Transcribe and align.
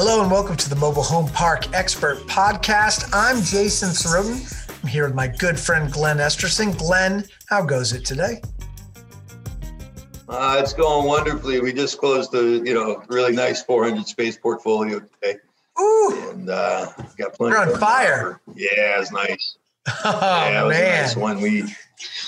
Hello 0.00 0.22
and 0.22 0.30
welcome 0.30 0.54
to 0.54 0.70
the 0.70 0.76
Mobile 0.76 1.02
Home 1.02 1.26
Park 1.30 1.74
Expert 1.74 2.18
Podcast. 2.28 3.10
I'm 3.12 3.42
Jason 3.42 3.88
Sorotin. 3.88 4.80
I'm 4.80 4.88
here 4.88 5.04
with 5.06 5.14
my 5.16 5.26
good 5.26 5.58
friend 5.58 5.92
Glenn 5.92 6.18
Esterson. 6.18 6.78
Glenn, 6.78 7.24
how 7.46 7.64
goes 7.64 7.92
it 7.92 8.04
today? 8.04 8.40
Uh, 10.28 10.60
it's 10.62 10.72
going 10.72 11.04
wonderfully. 11.04 11.60
We 11.60 11.72
just 11.72 11.98
closed 11.98 12.32
a 12.36 12.58
you 12.64 12.74
know 12.74 13.02
really 13.08 13.32
nice 13.32 13.64
400 13.64 14.06
space 14.06 14.36
portfolio 14.36 15.00
today. 15.00 15.40
Ooh, 15.80 16.30
and 16.30 16.48
uh, 16.48 16.92
got 17.18 17.34
plenty. 17.34 17.56
You're 17.56 17.68
on 17.68 17.80
fire. 17.80 18.40
Yeah, 18.54 19.00
it's 19.00 19.10
nice. 19.10 19.58
Oh 20.04 20.20
yeah, 20.22 20.64
it 20.64 20.68
man, 20.68 21.02
nice 21.02 21.16
one. 21.16 21.40
We, 21.40 21.64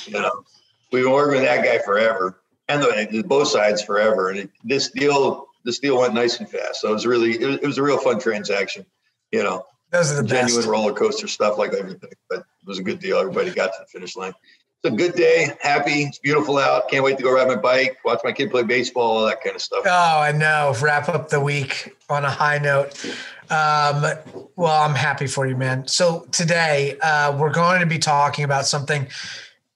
you 0.06 0.12
know, 0.12 0.42
we've 0.90 1.04
been 1.04 1.12
working 1.12 1.40
with 1.40 1.48
that 1.48 1.64
guy 1.64 1.78
forever, 1.84 2.40
and 2.68 2.82
the, 2.82 3.22
both 3.22 3.46
sides 3.46 3.80
forever. 3.80 4.30
And 4.30 4.40
it, 4.40 4.50
this 4.64 4.90
deal, 4.90 5.49
this 5.64 5.78
deal 5.78 5.98
went 5.98 6.14
nice 6.14 6.38
and 6.38 6.48
fast. 6.48 6.80
So 6.80 6.90
it 6.90 6.92
was 6.92 7.06
really, 7.06 7.40
it 7.40 7.46
was, 7.46 7.56
it 7.56 7.66
was 7.66 7.78
a 7.78 7.82
real 7.82 7.98
fun 7.98 8.18
transaction. 8.20 8.84
You 9.32 9.42
know, 9.42 9.64
those 9.90 10.12
are 10.12 10.22
the 10.22 10.28
genuine 10.28 10.56
best. 10.56 10.68
roller 10.68 10.92
coaster 10.92 11.28
stuff, 11.28 11.58
like 11.58 11.74
everything. 11.74 12.10
But 12.28 12.40
it 12.40 12.66
was 12.66 12.78
a 12.78 12.82
good 12.82 12.98
deal. 12.98 13.18
Everybody 13.18 13.50
got 13.50 13.66
to 13.68 13.78
the 13.80 13.86
finish 13.86 14.16
line. 14.16 14.32
It's 14.82 14.94
a 14.94 14.96
good 14.96 15.14
day. 15.14 15.54
Happy. 15.60 16.04
It's 16.04 16.18
beautiful 16.18 16.56
out. 16.56 16.88
Can't 16.88 17.04
wait 17.04 17.18
to 17.18 17.22
go 17.22 17.32
ride 17.32 17.48
my 17.48 17.56
bike, 17.56 17.98
watch 18.02 18.20
my 18.24 18.32
kid 18.32 18.50
play 18.50 18.62
baseball, 18.62 19.18
all 19.18 19.26
that 19.26 19.42
kind 19.42 19.54
of 19.54 19.60
stuff. 19.60 19.82
Oh, 19.84 20.20
I 20.20 20.32
know. 20.32 20.74
Wrap 20.80 21.08
up 21.10 21.28
the 21.28 21.40
week 21.40 21.94
on 22.08 22.24
a 22.24 22.30
high 22.30 22.58
note. 22.58 23.04
Um, 23.50 24.06
well, 24.56 24.80
I'm 24.80 24.94
happy 24.94 25.26
for 25.26 25.46
you, 25.46 25.56
man. 25.56 25.86
So 25.86 26.26
today 26.32 26.96
uh, 27.02 27.36
we're 27.36 27.52
going 27.52 27.80
to 27.80 27.86
be 27.86 27.98
talking 27.98 28.44
about 28.44 28.64
something. 28.64 29.06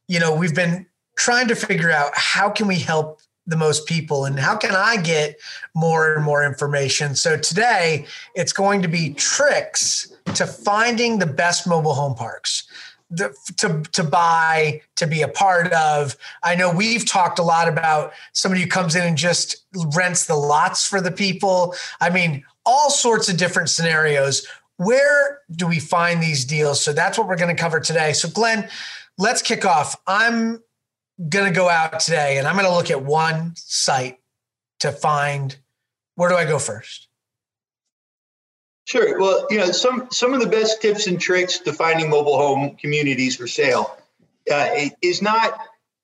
You 0.09 0.21
know, 0.21 0.35
we've 0.35 0.55
been 0.55 0.87
trying 1.17 1.49
to 1.49 1.55
figure 1.55 1.91
out 1.91 2.13
how 2.15 2.49
can 2.49 2.67
we 2.67 2.79
help 2.79 3.21
the 3.47 3.57
most 3.57 3.87
people 3.87 4.25
and 4.25 4.39
how 4.39 4.57
can 4.57 4.75
I 4.75 4.97
get 4.97 5.39
more 5.75 6.15
and 6.15 6.25
more 6.25 6.45
information. 6.45 7.15
So 7.15 7.37
today 7.37 8.07
it's 8.35 8.53
going 8.53 8.83
to 8.83 8.89
be 8.89 9.13
tricks 9.15 10.13
to 10.35 10.47
finding 10.47 11.19
the 11.19 11.27
best 11.27 11.67
mobile 11.67 11.95
home 11.95 12.15
parks. 12.15 12.67
The, 13.11 13.37
to 13.59 13.83
to 13.93 14.03
buy 14.03 14.81
to 14.97 15.07
be 15.07 15.21
a 15.21 15.29
part 15.29 15.71
of. 15.75 16.17
I 16.43 16.57
know 16.57 16.73
we've 16.73 17.07
talked 17.07 17.39
a 17.39 17.43
lot 17.43 17.69
about 17.69 18.13
somebody 18.33 18.63
who 18.63 18.67
comes 18.67 18.97
in 18.97 19.05
and 19.07 19.17
just 19.17 19.67
rents 19.95 20.25
the 20.25 20.35
lots 20.35 20.89
for 20.89 21.03
the 21.03 21.13
people. 21.13 21.77
I 22.01 22.09
mean, 22.09 22.45
all 22.65 22.91
sorts 22.91 23.29
of 23.29 23.37
different 23.37 23.69
scenarios. 23.69 24.47
Where 24.79 25.41
do 25.55 25.67
we 25.67 25.81
find 25.81 26.23
these 26.23 26.47
deals? 26.47 26.83
So 26.83 26.93
that's 26.93 27.19
what 27.19 27.29
we're 27.29 27.37
going 27.37 27.55
to 27.55 27.63
cover 27.63 27.79
today. 27.79 28.15
So 28.15 28.29
Glenn, 28.29 28.69
let's 29.19 29.43
kick 29.43 29.65
off. 29.67 29.95
I'm 30.07 30.64
going 31.29 31.47
to 31.47 31.57
go 31.57 31.69
out 31.69 32.01
today 32.01 32.39
and 32.39 32.47
I'm 32.47 32.55
going 32.55 32.67
to 32.67 32.75
look 32.75 32.91
at 32.91 33.03
one 33.03 33.53
site 33.57 34.19
to 34.81 34.93
find 34.93 35.57
where 36.17 36.29
do 36.29 36.37
I 36.37 36.45
go 36.45 36.59
first? 36.59 37.09
Sure. 38.87 39.19
Well, 39.19 39.47
you 39.51 39.59
know, 39.59 39.71
some 39.73 40.09
some 40.11 40.35
of 40.35 40.41
the 40.41 40.47
best 40.47 40.83
tips 40.83 41.07
and 41.07 41.19
tricks 41.19 41.59
to 41.61 41.73
finding 41.73 42.11
mobile 42.11 42.37
home 42.37 42.77
communities 42.77 43.37
for 43.37 43.47
sale 43.47 43.97
uh, 44.53 44.69
is 45.01 45.23
not 45.23 45.59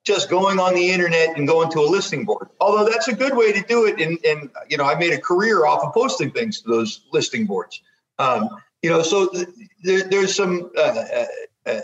just 0.04 0.30
going 0.30 0.58
on 0.58 0.74
the 0.74 0.90
internet 0.90 1.36
and 1.36 1.46
going 1.46 1.70
to 1.72 1.80
a 1.80 1.86
listing 1.88 2.24
board. 2.24 2.48
Although 2.58 2.90
that's 2.90 3.08
a 3.08 3.14
good 3.14 3.36
way 3.36 3.52
to 3.52 3.60
do 3.62 3.84
it, 3.84 4.00
and 4.00 4.18
and 4.24 4.50
you 4.68 4.78
know, 4.78 4.84
I 4.84 4.94
made 4.94 5.12
a 5.12 5.20
career 5.20 5.66
off 5.66 5.84
of 5.84 5.92
posting 5.92 6.30
things 6.30 6.62
to 6.62 6.70
those 6.70 7.02
listing 7.12 7.44
boards. 7.44 7.82
Um, 8.18 8.48
you 8.82 8.88
know, 8.88 9.02
so 9.02 9.28
th- 9.28 9.48
there, 9.82 10.04
there's 10.04 10.34
some 10.34 10.70
uh, 10.76 10.80
uh, 10.80 11.26
uh, 11.66 11.80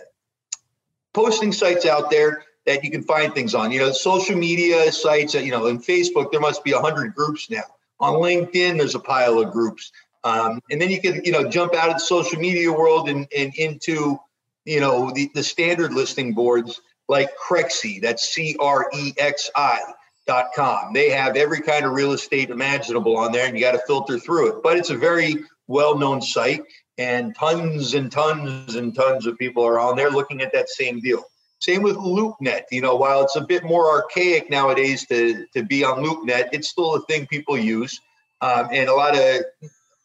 posting 1.12 1.52
sites 1.52 1.84
out 1.84 2.10
there 2.10 2.45
that 2.66 2.84
you 2.84 2.90
can 2.90 3.02
find 3.02 3.34
things 3.34 3.54
on. 3.54 3.70
You 3.70 3.80
know, 3.80 3.92
social 3.92 4.36
media 4.36 4.90
sites. 4.92 5.34
You 5.34 5.50
know, 5.50 5.66
in 5.66 5.78
Facebook, 5.78 6.30
there 6.30 6.40
must 6.40 6.64
be 6.64 6.72
a 6.72 6.80
hundred 6.80 7.14
groups 7.14 7.50
now. 7.50 7.62
On 8.00 8.14
LinkedIn, 8.14 8.78
there's 8.78 8.94
a 8.94 9.00
pile 9.00 9.38
of 9.38 9.52
groups. 9.52 9.90
Um, 10.24 10.60
and 10.70 10.82
then 10.82 10.90
you 10.90 11.00
can, 11.00 11.24
you 11.24 11.32
know, 11.32 11.48
jump 11.48 11.74
out 11.74 11.88
of 11.88 11.94
the 11.94 12.00
social 12.00 12.40
media 12.40 12.72
world 12.72 13.08
and, 13.08 13.26
and 13.36 13.54
into, 13.54 14.18
you 14.64 14.80
know, 14.80 15.12
the, 15.12 15.30
the 15.34 15.42
standard 15.42 15.92
listing 15.94 16.34
boards 16.34 16.80
like 17.08 17.30
Crexi, 17.38 18.02
that's 18.02 18.28
C 18.28 18.56
R 18.58 18.90
E 18.92 19.12
X 19.16 19.48
I 19.54 19.78
dot 20.26 20.46
com. 20.54 20.92
They 20.92 21.10
have 21.10 21.36
every 21.36 21.60
kind 21.60 21.84
of 21.84 21.92
real 21.92 22.12
estate 22.12 22.50
imaginable 22.50 23.16
on 23.16 23.30
there 23.30 23.46
and 23.46 23.56
you 23.56 23.62
got 23.62 23.72
to 23.72 23.82
filter 23.86 24.18
through 24.18 24.48
it. 24.48 24.62
But 24.64 24.76
it's 24.76 24.90
a 24.90 24.96
very 24.96 25.36
well 25.68 25.96
known 25.96 26.20
site 26.20 26.64
and 26.98 27.34
tons 27.36 27.94
and 27.94 28.10
tons 28.10 28.74
and 28.74 28.94
tons 28.94 29.26
of 29.26 29.38
people 29.38 29.64
are 29.64 29.78
on 29.78 29.94
there 29.94 30.10
looking 30.10 30.42
at 30.42 30.52
that 30.52 30.68
same 30.68 30.98
deal. 30.98 31.22
Same 31.58 31.82
with 31.82 31.96
LoopNet. 31.96 32.62
You 32.70 32.82
know, 32.82 32.96
while 32.96 33.22
it's 33.22 33.36
a 33.36 33.40
bit 33.40 33.64
more 33.64 33.90
archaic 33.90 34.50
nowadays 34.50 35.06
to, 35.06 35.46
to 35.54 35.62
be 35.62 35.84
on 35.84 36.04
LoopNet, 36.04 36.50
it's 36.52 36.68
still 36.68 36.94
a 36.94 37.00
thing 37.06 37.26
people 37.26 37.56
use. 37.58 38.00
Um, 38.40 38.68
and 38.70 38.88
a 38.88 38.94
lot 38.94 39.16
of 39.16 39.42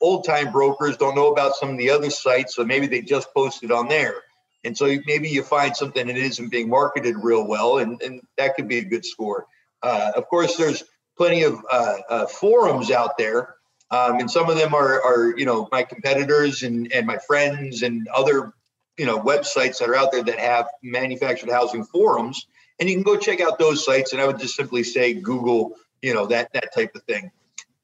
old 0.01 0.25
time 0.25 0.51
brokers 0.51 0.97
don't 0.97 1.16
know 1.16 1.31
about 1.31 1.56
some 1.56 1.69
of 1.69 1.78
the 1.78 1.89
other 1.89 2.09
sites, 2.09 2.56
so 2.56 2.63
maybe 2.63 2.88
they 2.88 3.01
just 3.01 3.34
posted 3.34 3.72
on 3.72 3.88
there. 3.88 4.16
And 4.63 4.78
so 4.78 4.95
maybe 5.06 5.29
you 5.29 5.44
find 5.44 5.75
something 5.75 6.07
that 6.07 6.17
isn't 6.17 6.50
being 6.50 6.69
marketed 6.69 7.16
real 7.17 7.45
well, 7.45 7.79
and, 7.79 8.01
and 8.01 8.22
that 8.38 8.56
could 8.56 8.68
be 8.68 8.78
a 8.78 8.83
good 8.83 9.06
score. 9.06 9.47
Uh, 9.81 10.12
of 10.16 10.28
course, 10.28 10.56
there's 10.56 10.83
plenty 11.18 11.44
of 11.44 11.59
uh, 11.72 11.97
uh, 12.09 12.25
forums 12.28 12.91
out 12.91 13.18
there, 13.18 13.56
um, 13.89 14.19
and 14.19 14.29
some 14.29 14.50
of 14.50 14.57
them 14.57 14.73
are, 14.73 15.03
are 15.03 15.38
you 15.38 15.45
know 15.45 15.68
my 15.72 15.83
competitors 15.83 16.63
and, 16.63 16.91
and 16.94 17.07
my 17.07 17.18
friends 17.18 17.81
and 17.81 18.07
other 18.09 18.53
you 19.01 19.07
know 19.07 19.17
websites 19.17 19.79
that 19.79 19.89
are 19.89 19.95
out 19.95 20.12
there 20.12 20.23
that 20.23 20.38
have 20.38 20.67
manufactured 20.84 21.50
housing 21.50 21.84
forums, 21.84 22.45
and 22.79 22.88
you 22.88 22.94
can 22.94 23.01
go 23.01 23.17
check 23.17 23.41
out 23.41 23.57
those 23.57 23.84
sites. 23.84 24.13
And 24.13 24.22
I 24.22 24.28
would 24.28 24.39
just 24.39 24.56
simply 24.56 24.84
say 24.84 25.16
Google, 25.16 25.75
you 26.03 26.13
know 26.13 26.28
that 26.28 26.53
that 26.53 26.72
type 26.72 26.94
of 26.94 27.01
thing. 27.06 27.31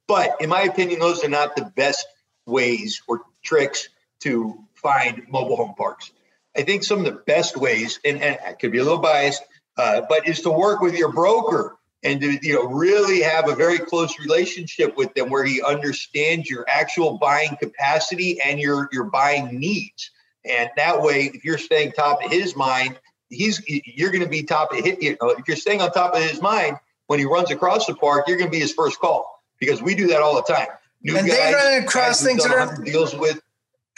But 0.08 0.40
in 0.40 0.48
my 0.48 0.62
opinion, 0.62 1.00
those 1.00 1.24
are 1.24 1.28
not 1.28 1.56
the 1.56 1.66
best 1.76 2.06
ways 2.46 3.02
or 3.08 3.24
tricks 3.44 3.90
to 4.20 4.64
find 4.76 5.24
mobile 5.28 5.56
home 5.56 5.74
parks. 5.74 6.12
I 6.56 6.62
think 6.62 6.84
some 6.84 7.00
of 7.00 7.06
the 7.06 7.20
best 7.26 7.58
ways, 7.58 8.00
and, 8.06 8.22
and 8.22 8.38
I 8.46 8.54
could 8.54 8.72
be 8.72 8.78
a 8.78 8.84
little 8.84 9.00
biased, 9.00 9.42
uh, 9.76 10.02
but 10.08 10.28
is 10.28 10.42
to 10.42 10.52
work 10.52 10.82
with 10.82 10.96
your 10.96 11.12
broker 11.12 11.80
and 12.04 12.22
to 12.22 12.38
you 12.44 12.54
know 12.54 12.68
really 12.68 13.22
have 13.24 13.50
a 13.50 13.56
very 13.56 13.80
close 13.80 14.20
relationship 14.20 14.96
with 14.96 15.16
them 15.16 15.32
where 15.32 15.46
he 15.46 15.64
understands 15.64 16.48
your 16.48 16.64
actual 16.70 17.18
buying 17.18 17.58
capacity 17.60 18.40
and 18.40 18.60
your 18.60 18.88
your 18.92 19.06
buying 19.06 19.60
needs. 19.60 20.12
And 20.50 20.70
that 20.78 21.02
way, 21.02 21.32
if 21.34 21.44
you're 21.44 21.58
staying 21.58 21.92
top 21.94 22.24
of 22.24 22.32
his 22.32 22.56
mind, 22.56 23.00
he's 23.30 23.62
you're 23.68 24.12
going 24.12 24.24
to 24.24 24.30
be 24.30 24.44
top 24.44 24.72
of 24.72 24.84
his. 24.84 24.98
You 25.02 25.18
know, 25.22 25.30
if 25.30 25.48
you're 25.48 25.58
staying 25.58 25.82
on 25.82 25.92
top 25.92 26.16
of 26.16 26.22
his 26.22 26.42
mind 26.42 26.78
when 27.08 27.20
he 27.20 27.26
runs 27.26 27.52
across 27.52 27.86
the 27.86 27.96
park, 27.96 28.28
you're 28.28 28.38
going 28.38 28.50
to 28.50 28.56
be 28.56 28.60
his 28.60 28.74
first 28.74 29.00
call 29.00 29.44
because 29.60 29.82
we 29.82 29.96
do 29.96 30.08
that 30.08 30.22
all 30.22 30.36
the 30.36 30.54
time. 30.54 30.68
New 31.04 31.18
and 31.18 31.28
guys, 31.28 31.38
they 31.38 31.54
run 31.54 31.84
across 31.84 32.24
things 32.24 32.44
that 32.44 32.54
are 32.54 32.84
deals 32.84 33.16
with, 33.16 33.42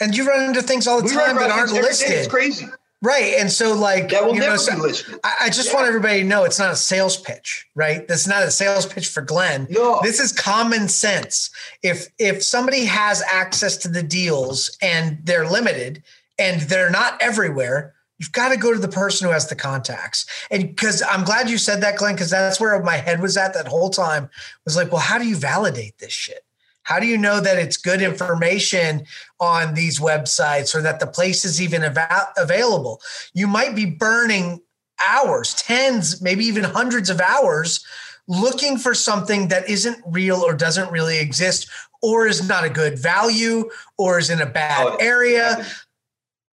and 0.00 0.16
you 0.16 0.26
run 0.26 0.44
into 0.44 0.62
things 0.62 0.86
all 0.86 1.02
the 1.02 1.08
time 1.08 1.36
that 1.36 1.50
aren't 1.50 1.72
listed. 1.72 2.10
It's 2.10 2.28
crazy, 2.28 2.66
right? 3.02 3.34
And 3.38 3.50
so, 3.50 3.74
like 3.74 4.10
that 4.10 4.24
will 4.24 4.34
never 4.34 4.50
know, 4.50 4.56
so 4.56 4.74
be 4.74 4.82
listed. 4.82 5.18
I, 5.24 5.36
I 5.42 5.46
just 5.48 5.68
yeah. 5.68 5.76
want 5.76 5.88
everybody 5.88 6.20
to 6.20 6.28
know 6.28 6.44
it's 6.44 6.58
not 6.58 6.70
a 6.70 6.76
sales 6.76 7.16
pitch, 7.16 7.66
right? 7.74 8.06
This 8.06 8.20
is 8.20 8.28
not 8.28 8.42
a 8.42 8.50
sales 8.50 8.86
pitch 8.86 9.08
for 9.08 9.22
Glenn. 9.22 9.66
No, 9.70 9.98
this 10.02 10.20
is 10.20 10.32
common 10.32 10.88
sense. 10.88 11.50
If 11.82 12.08
if 12.18 12.42
somebody 12.42 12.84
has 12.84 13.22
access 13.32 13.78
to 13.78 13.88
the 13.88 14.02
deals 14.02 14.76
and 14.82 15.18
they're 15.24 15.48
limited 15.48 16.02
and 16.40 16.62
they're 16.62 16.90
not 16.90 17.20
everywhere, 17.20 17.94
you've 18.18 18.32
got 18.32 18.48
to 18.48 18.56
go 18.56 18.72
to 18.72 18.78
the 18.78 18.88
person 18.88 19.26
who 19.26 19.32
has 19.32 19.48
the 19.48 19.54
contacts. 19.54 20.26
And 20.50 20.68
because 20.68 21.02
I'm 21.02 21.24
glad 21.24 21.48
you 21.48 21.58
said 21.58 21.82
that, 21.82 21.96
Glenn, 21.96 22.14
because 22.14 22.30
that's 22.30 22.58
where 22.58 22.82
my 22.82 22.96
head 22.96 23.20
was 23.20 23.36
at 23.36 23.54
that 23.54 23.68
whole 23.68 23.90
time 23.90 24.28
was 24.64 24.76
like, 24.76 24.90
well, 24.90 25.00
how 25.00 25.18
do 25.18 25.28
you 25.28 25.36
validate 25.36 25.98
this 25.98 26.12
shit? 26.12 26.44
How 26.82 26.98
do 26.98 27.06
you 27.06 27.18
know 27.18 27.40
that 27.40 27.58
it's 27.58 27.76
good 27.76 28.02
information 28.02 29.04
on 29.38 29.74
these 29.74 30.00
websites 30.00 30.74
or 30.74 30.82
that 30.82 30.98
the 30.98 31.06
place 31.06 31.44
is 31.44 31.60
even 31.60 31.84
av- 31.84 32.32
available? 32.36 33.00
You 33.32 33.46
might 33.46 33.76
be 33.76 33.84
burning 33.84 34.60
hours, 35.06 35.54
tens, 35.54 36.20
maybe 36.20 36.44
even 36.46 36.64
hundreds 36.64 37.10
of 37.10 37.20
hours 37.20 37.84
looking 38.28 38.78
for 38.78 38.94
something 38.94 39.48
that 39.48 39.68
isn't 39.68 40.02
real 40.06 40.40
or 40.40 40.54
doesn't 40.54 40.90
really 40.90 41.18
exist 41.18 41.68
or 42.02 42.26
is 42.26 42.48
not 42.48 42.64
a 42.64 42.70
good 42.70 42.98
value 42.98 43.68
or 43.98 44.18
is 44.18 44.30
in 44.30 44.40
a 44.40 44.46
bad 44.46 44.86
oh, 44.86 44.96
area. 45.00 45.66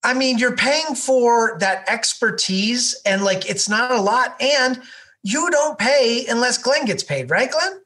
I 0.07 0.15
mean, 0.15 0.39
you're 0.39 0.55
paying 0.55 0.95
for 0.95 1.59
that 1.59 1.85
expertise 1.89 2.95
and 3.05 3.25
like 3.25 3.51
it's 3.51 3.69
not 3.69 3.91
a 3.91 4.01
lot. 4.01 4.41
And 4.41 4.81
you 5.25 5.51
don't 5.51 5.77
pay 5.77 6.25
unless 6.29 6.59
Glenn 6.59 6.85
gets 6.85 7.03
paid, 7.03 7.29
right, 7.29 7.51
Glenn? 7.51 7.81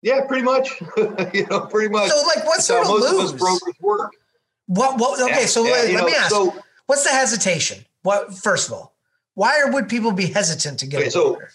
Yeah, 0.00 0.24
pretty 0.26 0.44
much. 0.44 0.70
you 1.34 1.46
know, 1.48 1.60
pretty 1.66 1.90
much. 1.90 2.08
So, 2.08 2.22
like, 2.34 2.46
what's 2.46 2.64
sort 2.64 2.82
of 2.82 2.88
most 2.88 3.12
lose? 3.12 3.32
of 3.32 3.38
brokers 3.38 3.74
work. 3.82 4.12
What? 4.66 4.98
What? 4.98 5.20
Okay, 5.20 5.44
so 5.44 5.64
yeah, 5.66 5.72
let, 5.72 5.92
let 5.92 6.04
me 6.06 6.12
ask: 6.14 6.30
so- 6.30 6.54
What's 6.86 7.04
the 7.04 7.10
hesitation? 7.10 7.84
What? 8.02 8.34
First 8.34 8.68
of 8.68 8.74
all, 8.74 8.96
why 9.34 9.64
would 9.66 9.86
people 9.90 10.12
be 10.12 10.28
hesitant 10.28 10.78
to 10.78 10.86
get 10.86 11.00
Okay, 11.00 11.08
a 11.08 11.10
so- 11.10 11.30
broker? 11.32 11.50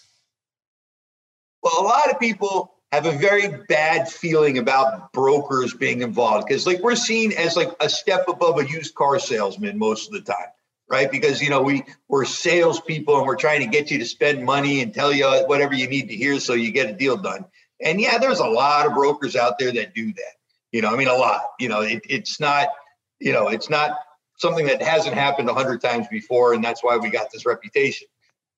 Well, 1.63 1.81
a 1.81 1.83
lot 1.83 2.11
of 2.11 2.19
people 2.19 2.72
have 2.93 3.07
a 3.07 3.11
very 3.11 3.47
bad 3.67 4.07
feeling 4.07 4.59
about 4.59 5.11
brokers 5.13 5.73
being 5.73 6.03
involved 6.03 6.45
because, 6.47 6.67
like, 6.67 6.79
we're 6.81 6.95
seen 6.95 7.31
as 7.33 7.55
like 7.55 7.71
a 7.79 7.89
step 7.89 8.27
above 8.27 8.59
a 8.59 8.69
used 8.69 8.93
car 8.93 9.17
salesman 9.17 9.79
most 9.79 10.07
of 10.07 10.13
the 10.13 10.21
time, 10.21 10.45
right? 10.87 11.09
Because 11.09 11.41
you 11.41 11.49
know 11.49 11.63
we 11.63 11.83
we're 12.07 12.23
salespeople 12.23 13.17
and 13.17 13.25
we're 13.25 13.35
trying 13.35 13.61
to 13.61 13.65
get 13.65 13.89
you 13.89 13.97
to 13.97 14.05
spend 14.05 14.45
money 14.45 14.83
and 14.83 14.93
tell 14.93 15.11
you 15.11 15.25
whatever 15.47 15.73
you 15.73 15.87
need 15.87 16.07
to 16.09 16.15
hear 16.15 16.39
so 16.39 16.53
you 16.53 16.71
get 16.71 16.87
a 16.87 16.93
deal 16.93 17.17
done. 17.17 17.45
And 17.81 17.99
yeah, 17.99 18.19
there's 18.19 18.39
a 18.39 18.45
lot 18.45 18.85
of 18.85 18.93
brokers 18.93 19.35
out 19.35 19.57
there 19.57 19.71
that 19.71 19.95
do 19.95 20.13
that. 20.13 20.33
You 20.71 20.83
know, 20.83 20.93
I 20.93 20.95
mean, 20.95 21.07
a 21.07 21.15
lot. 21.15 21.41
You 21.59 21.69
know, 21.69 21.81
it, 21.81 22.03
it's 22.07 22.39
not, 22.39 22.69
you 23.19 23.33
know, 23.33 23.47
it's 23.47 23.71
not 23.71 23.97
something 24.37 24.67
that 24.67 24.83
hasn't 24.83 25.15
happened 25.15 25.49
a 25.49 25.53
hundred 25.55 25.81
times 25.81 26.05
before, 26.11 26.53
and 26.53 26.63
that's 26.63 26.83
why 26.83 26.97
we 26.97 27.09
got 27.09 27.31
this 27.31 27.43
reputation. 27.43 28.07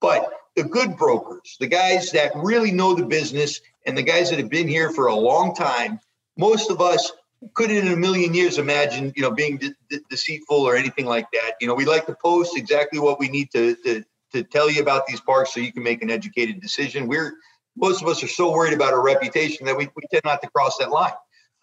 But 0.05 0.29
the 0.55 0.63
good 0.63 0.97
brokers, 0.97 1.57
the 1.59 1.65
guys 1.65 2.11
that 2.11 2.31
really 2.35 2.71
know 2.71 2.93
the 2.93 3.07
business, 3.07 3.59
and 3.87 3.97
the 3.97 4.03
guys 4.03 4.29
that 4.29 4.37
have 4.37 4.51
been 4.51 4.67
here 4.67 4.91
for 4.91 5.07
a 5.07 5.15
long 5.15 5.55
time, 5.55 5.99
most 6.37 6.69
of 6.69 6.79
us 6.79 7.11
couldn't 7.55 7.77
in 7.77 7.87
a 7.87 7.95
million 7.95 8.35
years 8.35 8.59
imagine, 8.59 9.11
you 9.15 9.23
know, 9.23 9.31
being 9.31 9.57
de- 9.57 9.73
de- 9.89 10.01
deceitful 10.11 10.57
or 10.57 10.75
anything 10.75 11.07
like 11.07 11.25
that. 11.31 11.53
You 11.59 11.67
know, 11.67 11.73
we 11.73 11.85
like 11.85 12.05
to 12.05 12.15
post 12.23 12.55
exactly 12.55 12.99
what 12.99 13.19
we 13.19 13.29
need 13.29 13.49
to, 13.53 13.75
to 13.77 14.05
to 14.33 14.43
tell 14.43 14.69
you 14.69 14.79
about 14.79 15.07
these 15.07 15.21
parks 15.21 15.55
so 15.55 15.59
you 15.59 15.73
can 15.73 15.81
make 15.81 16.03
an 16.03 16.11
educated 16.11 16.61
decision. 16.61 17.07
We're 17.07 17.33
most 17.75 18.03
of 18.03 18.07
us 18.07 18.23
are 18.23 18.27
so 18.27 18.51
worried 18.51 18.73
about 18.73 18.93
our 18.93 19.01
reputation 19.01 19.65
that 19.65 19.75
we, 19.75 19.89
we 19.95 20.03
tend 20.11 20.21
not 20.23 20.39
to 20.43 20.49
cross 20.51 20.77
that 20.77 20.91
line. 20.91 21.13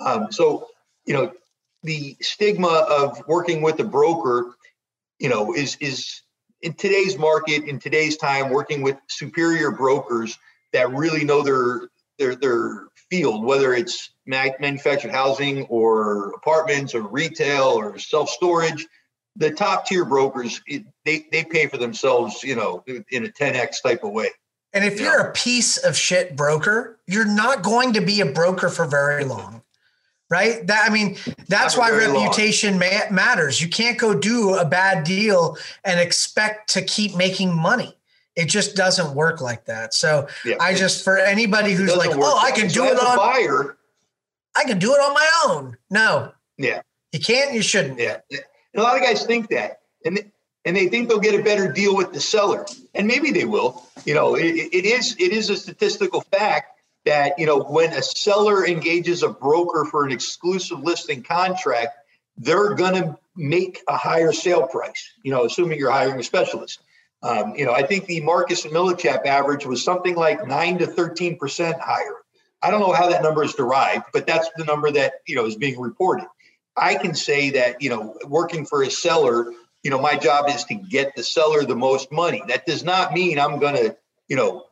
Um, 0.00 0.32
so, 0.32 0.66
you 1.06 1.14
know, 1.14 1.32
the 1.84 2.16
stigma 2.20 2.86
of 2.90 3.22
working 3.28 3.62
with 3.62 3.78
a 3.78 3.84
broker, 3.84 4.56
you 5.20 5.28
know, 5.28 5.54
is 5.54 5.76
is 5.76 6.22
in 6.62 6.74
today's 6.74 7.18
market, 7.18 7.64
in 7.64 7.78
today's 7.78 8.16
time, 8.16 8.50
working 8.50 8.82
with 8.82 8.96
superior 9.08 9.70
brokers 9.70 10.38
that 10.72 10.90
really 10.90 11.24
know 11.24 11.42
their 11.42 11.88
their 12.18 12.34
their 12.34 12.88
field, 13.10 13.44
whether 13.44 13.74
it's 13.74 14.12
manufactured 14.26 15.10
housing 15.10 15.64
or 15.64 16.30
apartments 16.30 16.94
or 16.94 17.02
retail 17.02 17.64
or 17.64 17.98
self 17.98 18.30
storage. 18.30 18.86
The 19.36 19.50
top 19.50 19.86
tier 19.86 20.04
brokers, 20.04 20.60
they 20.66 21.26
they 21.30 21.44
pay 21.44 21.66
for 21.66 21.78
themselves, 21.78 22.42
you 22.42 22.54
know, 22.54 22.84
in 22.86 23.24
a 23.24 23.28
10x 23.28 23.82
type 23.82 24.04
of 24.04 24.12
way. 24.12 24.28
And 24.74 24.84
if 24.84 25.00
you're 25.00 25.18
a 25.18 25.32
piece 25.32 25.76
of 25.78 25.96
shit 25.96 26.36
broker, 26.36 26.98
you're 27.06 27.26
not 27.26 27.62
going 27.62 27.94
to 27.94 28.00
be 28.00 28.20
a 28.20 28.26
broker 28.26 28.68
for 28.68 28.86
very 28.86 29.24
long. 29.24 29.62
Right. 30.32 30.66
That 30.66 30.90
I 30.90 30.94
mean, 30.94 31.18
that's 31.46 31.76
why 31.76 31.90
reputation 31.90 32.78
ma- 32.78 33.10
matters. 33.10 33.60
You 33.60 33.68
can't 33.68 33.98
go 33.98 34.18
do 34.18 34.54
a 34.54 34.64
bad 34.64 35.04
deal 35.04 35.58
and 35.84 36.00
expect 36.00 36.70
to 36.72 36.80
keep 36.80 37.14
making 37.14 37.54
money. 37.54 37.98
It 38.34 38.46
just 38.46 38.74
doesn't 38.74 39.14
work 39.14 39.42
like 39.42 39.66
that. 39.66 39.92
So 39.92 40.28
yeah. 40.42 40.56
I 40.58 40.72
just 40.72 41.04
for 41.04 41.18
anybody 41.18 41.74
who's 41.74 41.94
like, 41.94 42.12
oh, 42.14 42.38
I 42.42 42.50
can 42.52 42.68
do 42.68 42.86
it 42.86 42.98
on 42.98 43.18
buyer. 43.18 43.76
I 44.56 44.64
can 44.64 44.78
do 44.78 44.94
it 44.94 45.00
on 45.00 45.12
my 45.12 45.28
own. 45.48 45.76
No. 45.90 46.32
Yeah. 46.56 46.80
You 47.12 47.20
can't. 47.20 47.52
You 47.52 47.60
shouldn't. 47.60 47.98
Yeah. 47.98 48.20
And 48.30 48.40
a 48.74 48.80
lot 48.80 48.96
of 48.96 49.02
guys 49.02 49.26
think 49.26 49.50
that, 49.50 49.80
and 50.06 50.18
and 50.64 50.74
they 50.74 50.88
think 50.88 51.10
they'll 51.10 51.20
get 51.20 51.38
a 51.38 51.42
better 51.42 51.70
deal 51.70 51.94
with 51.94 52.14
the 52.14 52.20
seller, 52.20 52.64
and 52.94 53.06
maybe 53.06 53.32
they 53.32 53.44
will. 53.44 53.86
You 54.06 54.14
know, 54.14 54.34
it, 54.34 54.46
it 54.46 54.86
is 54.86 55.14
it 55.18 55.32
is 55.32 55.50
a 55.50 55.58
statistical 55.58 56.22
fact 56.22 56.80
that 57.04 57.38
you 57.38 57.46
know 57.46 57.60
when 57.62 57.92
a 57.92 58.02
seller 58.02 58.66
engages 58.66 59.22
a 59.22 59.28
broker 59.28 59.84
for 59.84 60.04
an 60.04 60.12
exclusive 60.12 60.80
listing 60.82 61.22
contract, 61.22 61.96
they're 62.36 62.74
going 62.74 62.94
to 62.94 63.18
make 63.36 63.80
a 63.88 63.96
higher 63.96 64.32
sale 64.32 64.66
price. 64.66 65.12
You 65.22 65.32
know, 65.32 65.44
assuming 65.44 65.78
you're 65.78 65.90
hiring 65.90 66.18
a 66.18 66.22
specialist. 66.22 66.80
Um, 67.22 67.54
you 67.54 67.64
know, 67.64 67.72
I 67.72 67.84
think 67.84 68.06
the 68.06 68.20
Marcus 68.20 68.64
and 68.64 68.74
Millichap 68.74 69.26
average 69.26 69.64
was 69.64 69.84
something 69.84 70.16
like 70.16 70.46
nine 70.46 70.78
to 70.78 70.86
thirteen 70.86 71.38
percent 71.38 71.76
higher. 71.80 72.16
I 72.62 72.70
don't 72.70 72.80
know 72.80 72.92
how 72.92 73.10
that 73.10 73.22
number 73.22 73.42
is 73.42 73.54
derived, 73.54 74.04
but 74.12 74.26
that's 74.26 74.48
the 74.56 74.64
number 74.64 74.90
that 74.92 75.14
you 75.26 75.36
know 75.36 75.46
is 75.46 75.56
being 75.56 75.80
reported. 75.80 76.26
I 76.76 76.94
can 76.94 77.14
say 77.14 77.50
that 77.50 77.82
you 77.82 77.90
know 77.90 78.16
working 78.26 78.64
for 78.66 78.82
a 78.82 78.90
seller 78.90 79.52
you 79.82 79.90
know, 79.90 80.00
my 80.00 80.16
job 80.16 80.48
is 80.48 80.64
to 80.64 80.74
get 80.74 81.14
the 81.16 81.22
seller 81.22 81.64
the 81.64 81.74
most 81.74 82.12
money. 82.12 82.42
That 82.48 82.66
does 82.66 82.84
not 82.84 83.12
mean 83.12 83.38
I'm 83.38 83.58
going 83.58 83.74
to, 83.74 83.96
you 84.28 84.36
know, 84.36 84.66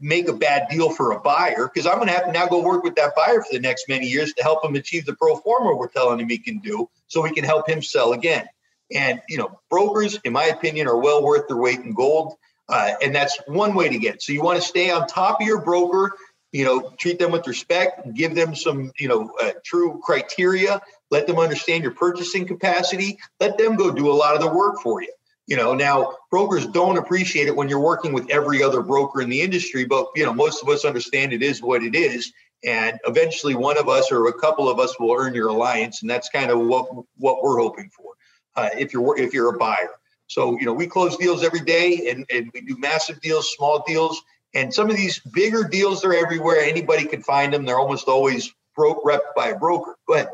make 0.00 0.28
a 0.28 0.32
bad 0.32 0.68
deal 0.68 0.90
for 0.90 1.12
a 1.12 1.20
buyer 1.20 1.70
because 1.72 1.86
I'm 1.86 1.96
going 1.96 2.08
to 2.08 2.12
have 2.12 2.26
to 2.26 2.32
now 2.32 2.46
go 2.46 2.62
work 2.62 2.84
with 2.84 2.94
that 2.96 3.14
buyer 3.16 3.42
for 3.42 3.52
the 3.52 3.60
next 3.60 3.88
many 3.88 4.06
years 4.06 4.32
to 4.34 4.42
help 4.42 4.64
him 4.64 4.74
achieve 4.74 5.06
the 5.06 5.14
pro 5.14 5.36
forma 5.36 5.74
we're 5.74 5.88
telling 5.88 6.20
him 6.20 6.28
he 6.28 6.38
can 6.38 6.58
do 6.58 6.88
so 7.06 7.22
we 7.22 7.32
can 7.32 7.44
help 7.44 7.68
him 7.68 7.82
sell 7.82 8.12
again. 8.12 8.46
And, 8.94 9.20
you 9.28 9.38
know, 9.38 9.58
brokers, 9.70 10.18
in 10.24 10.32
my 10.32 10.44
opinion, 10.44 10.86
are 10.86 10.98
well 10.98 11.22
worth 11.24 11.48
their 11.48 11.56
weight 11.56 11.80
in 11.80 11.92
gold. 11.92 12.34
Uh, 12.68 12.92
and 13.02 13.14
that's 13.14 13.38
one 13.46 13.74
way 13.74 13.88
to 13.88 13.98
get 13.98 14.16
it. 14.16 14.22
So 14.22 14.32
you 14.32 14.42
want 14.42 14.60
to 14.60 14.66
stay 14.66 14.90
on 14.90 15.06
top 15.06 15.40
of 15.40 15.46
your 15.46 15.60
broker, 15.60 16.12
you 16.52 16.64
know, 16.64 16.92
treat 16.98 17.18
them 17.18 17.32
with 17.32 17.46
respect, 17.46 18.12
give 18.14 18.34
them 18.34 18.54
some, 18.54 18.92
you 18.98 19.08
know, 19.08 19.30
uh, 19.40 19.52
true 19.64 20.00
criteria 20.02 20.80
let 21.10 21.26
them 21.26 21.38
understand 21.38 21.82
your 21.82 21.92
purchasing 21.92 22.46
capacity, 22.46 23.18
let 23.40 23.58
them 23.58 23.76
go 23.76 23.90
do 23.90 24.10
a 24.10 24.12
lot 24.12 24.34
of 24.34 24.40
the 24.40 24.48
work 24.48 24.80
for 24.82 25.02
you. 25.02 25.12
You 25.46 25.56
know, 25.56 25.74
now 25.74 26.16
brokers 26.30 26.66
don't 26.66 26.98
appreciate 26.98 27.46
it 27.46 27.54
when 27.54 27.68
you're 27.68 27.80
working 27.80 28.12
with 28.12 28.28
every 28.30 28.62
other 28.62 28.82
broker 28.82 29.20
in 29.20 29.28
the 29.28 29.40
industry, 29.40 29.84
but 29.84 30.06
you 30.16 30.24
know, 30.24 30.34
most 30.34 30.62
of 30.62 30.68
us 30.68 30.84
understand 30.84 31.32
it 31.32 31.42
is 31.42 31.62
what 31.62 31.82
it 31.82 31.94
is. 31.94 32.32
And 32.64 32.98
eventually 33.06 33.54
one 33.54 33.78
of 33.78 33.88
us 33.88 34.10
or 34.10 34.26
a 34.26 34.32
couple 34.32 34.68
of 34.68 34.80
us 34.80 34.98
will 34.98 35.14
earn 35.16 35.34
your 35.34 35.48
alliance. 35.48 36.02
And 36.02 36.10
that's 36.10 36.28
kind 36.28 36.50
of 36.50 36.58
what 36.60 36.88
what 37.16 37.42
we're 37.42 37.58
hoping 37.58 37.90
for 37.90 38.12
uh, 38.56 38.70
if 38.76 38.92
you're 38.92 39.18
if 39.18 39.32
you're 39.32 39.54
a 39.54 39.58
buyer. 39.58 39.90
So, 40.26 40.58
you 40.58 40.66
know, 40.66 40.72
we 40.72 40.88
close 40.88 41.16
deals 41.16 41.44
every 41.44 41.60
day 41.60 42.10
and, 42.10 42.26
and 42.30 42.50
we 42.52 42.62
do 42.62 42.76
massive 42.78 43.20
deals, 43.20 43.54
small 43.54 43.84
deals. 43.86 44.20
And 44.54 44.74
some 44.74 44.90
of 44.90 44.96
these 44.96 45.20
bigger 45.20 45.62
deals 45.62 46.04
are 46.04 46.12
everywhere. 46.12 46.60
Anybody 46.60 47.04
can 47.04 47.22
find 47.22 47.52
them. 47.52 47.64
They're 47.64 47.78
almost 47.78 48.08
always 48.08 48.52
broke 48.74 49.04
rep 49.04 49.22
by 49.36 49.48
a 49.48 49.58
broker. 49.58 49.96
Go 50.08 50.14
ahead 50.14 50.28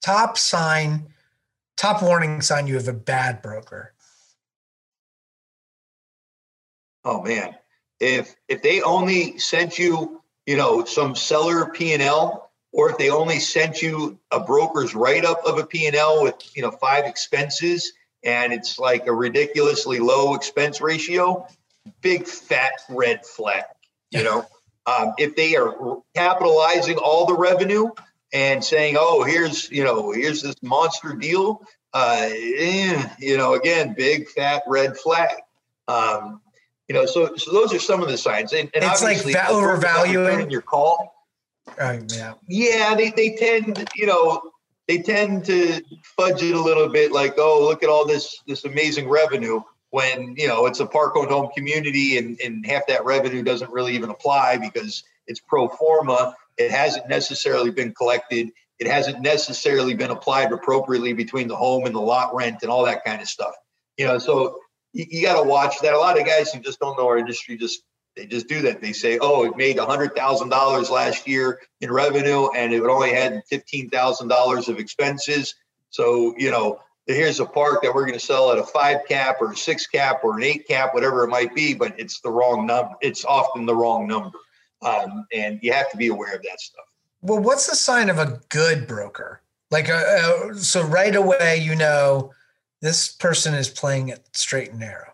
top 0.00 0.38
sign, 0.38 1.06
top 1.76 2.02
warning 2.02 2.40
sign 2.40 2.66
you 2.66 2.74
have 2.74 2.88
a 2.88 2.92
bad 2.92 3.42
broker? 3.42 3.94
Oh 7.04 7.22
man, 7.22 7.54
if 7.98 8.34
if 8.48 8.62
they 8.62 8.82
only 8.82 9.38
sent 9.38 9.78
you, 9.78 10.22
you 10.46 10.56
know, 10.56 10.84
some 10.84 11.14
seller 11.14 11.66
P 11.66 11.92
and 11.92 12.02
L, 12.02 12.50
or 12.72 12.90
if 12.90 12.98
they 12.98 13.10
only 13.10 13.40
sent 13.40 13.82
you 13.82 14.18
a 14.30 14.40
broker's 14.40 14.94
write 14.94 15.24
up 15.24 15.42
of 15.44 15.58
a 15.58 15.66
P 15.66 15.86
and 15.86 15.96
L 15.96 16.22
with 16.22 16.34
you 16.54 16.62
know 16.62 16.70
five 16.70 17.06
expenses, 17.06 17.92
and 18.22 18.52
it's 18.52 18.78
like 18.78 19.06
a 19.06 19.12
ridiculously 19.12 19.98
low 19.98 20.34
expense 20.34 20.80
ratio, 20.80 21.46
big 22.02 22.26
fat 22.26 22.72
red 22.88 23.24
flag. 23.24 23.64
You 24.10 24.24
know, 24.24 24.46
um, 24.86 25.14
if 25.18 25.36
they 25.36 25.56
are 25.56 26.02
capitalizing 26.14 26.98
all 26.98 27.26
the 27.26 27.36
revenue 27.36 27.90
and 28.32 28.62
saying, 28.62 28.96
"Oh, 28.98 29.22
here's 29.22 29.70
you 29.70 29.84
know, 29.84 30.12
here's 30.12 30.42
this 30.42 30.56
monster 30.62 31.14
deal," 31.14 31.62
uh, 31.94 32.28
eh, 32.28 33.08
you 33.18 33.38
know, 33.38 33.54
again, 33.54 33.94
big 33.96 34.28
fat 34.28 34.62
red 34.66 34.96
flag. 34.96 35.36
Um, 35.88 36.40
you 36.90 36.94
know, 36.94 37.06
so 37.06 37.36
so 37.36 37.52
those 37.52 37.72
are 37.72 37.78
some 37.78 38.02
of 38.02 38.08
the 38.08 38.18
signs, 38.18 38.52
and, 38.52 38.68
and 38.74 38.82
it's 38.82 39.00
like 39.00 39.22
va- 39.22 39.46
overvaluing 39.48 40.50
your 40.50 40.60
call. 40.60 41.14
Uh, 41.80 41.98
yeah, 42.12 42.34
yeah, 42.48 42.96
they 42.96 43.10
they 43.10 43.36
tend, 43.36 43.88
you 43.94 44.06
know, 44.06 44.42
they 44.88 44.98
tend 44.98 45.44
to 45.44 45.80
fudge 46.16 46.42
it 46.42 46.52
a 46.52 46.60
little 46.60 46.88
bit, 46.88 47.12
like, 47.12 47.34
"Oh, 47.38 47.62
look 47.62 47.84
at 47.84 47.88
all 47.88 48.04
this 48.04 48.40
this 48.48 48.64
amazing 48.64 49.08
revenue." 49.08 49.60
When 49.90 50.34
you 50.36 50.48
know 50.48 50.66
it's 50.66 50.80
a 50.80 50.86
park-owned 50.86 51.30
home 51.30 51.50
community, 51.56 52.18
and, 52.18 52.40
and 52.40 52.66
half 52.66 52.88
that 52.88 53.04
revenue 53.04 53.44
doesn't 53.44 53.70
really 53.70 53.94
even 53.94 54.10
apply 54.10 54.56
because 54.56 55.04
it's 55.28 55.38
pro 55.38 55.68
forma 55.68 56.34
it 56.58 56.72
hasn't 56.72 57.08
necessarily 57.08 57.70
been 57.70 57.94
collected. 57.94 58.50
It 58.80 58.88
hasn't 58.88 59.20
necessarily 59.20 59.94
been 59.94 60.10
applied 60.10 60.50
appropriately 60.50 61.12
between 61.12 61.46
the 61.46 61.54
home 61.54 61.86
and 61.86 61.94
the 61.94 62.00
lot 62.00 62.34
rent 62.34 62.58
and 62.62 62.70
all 62.72 62.84
that 62.86 63.04
kind 63.04 63.22
of 63.22 63.28
stuff. 63.28 63.54
You 63.96 64.08
know, 64.08 64.18
so 64.18 64.58
you, 64.92 65.06
you 65.08 65.22
got 65.22 65.42
to 65.42 65.48
watch 65.48 65.80
that. 65.80 65.94
A 65.94 65.98
lot 65.98 66.18
of 66.18 66.26
guys 66.26 66.52
who 66.52 66.60
just 66.60 66.80
don't 66.80 66.98
know 66.98 67.06
our 67.06 67.18
industry 67.18 67.56
just 67.56 67.82
they 68.16 68.26
just 68.26 68.48
do 68.48 68.60
that. 68.62 68.80
They 68.82 68.92
say, 68.92 69.18
"Oh, 69.20 69.44
it 69.44 69.56
made 69.56 69.78
hundred 69.78 70.16
thousand 70.16 70.48
dollars 70.48 70.90
last 70.90 71.28
year 71.28 71.60
in 71.80 71.92
revenue, 71.92 72.48
and 72.56 72.72
it 72.72 72.82
only 72.82 73.12
had 73.12 73.42
fifteen 73.48 73.88
thousand 73.88 74.28
dollars 74.28 74.68
of 74.68 74.78
expenses." 74.78 75.54
So 75.90 76.34
you 76.36 76.50
know, 76.50 76.80
here's 77.06 77.40
a 77.40 77.46
park 77.46 77.82
that 77.82 77.94
we're 77.94 78.06
going 78.06 78.18
to 78.18 78.24
sell 78.24 78.50
at 78.50 78.58
a 78.58 78.64
five 78.64 79.06
cap 79.08 79.36
or 79.40 79.52
a 79.52 79.56
six 79.56 79.86
cap 79.86 80.20
or 80.24 80.36
an 80.36 80.42
eight 80.42 80.66
cap, 80.66 80.94
whatever 80.94 81.24
it 81.24 81.28
might 81.28 81.54
be, 81.54 81.74
but 81.74 81.98
it's 81.98 82.20
the 82.20 82.30
wrong 82.30 82.66
number. 82.66 82.94
It's 83.00 83.24
often 83.24 83.66
the 83.66 83.74
wrong 83.74 84.06
number. 84.06 84.38
Um, 84.82 85.26
and 85.32 85.58
you 85.62 85.72
have 85.72 85.90
to 85.90 85.96
be 85.96 86.08
aware 86.08 86.34
of 86.34 86.42
that 86.42 86.60
stuff. 86.60 86.84
Well, 87.22 87.40
what's 87.40 87.66
the 87.66 87.76
sign 87.76 88.08
of 88.08 88.18
a 88.18 88.40
good 88.48 88.86
broker? 88.86 89.42
Like, 89.70 89.88
uh, 89.88 89.92
uh, 89.92 90.54
so 90.54 90.82
right 90.82 91.14
away, 91.14 91.58
you 91.58 91.76
know, 91.76 92.32
this 92.80 93.12
person 93.12 93.54
is 93.54 93.68
playing 93.68 94.08
it 94.08 94.26
straight 94.32 94.70
and 94.70 94.80
narrow. 94.80 95.12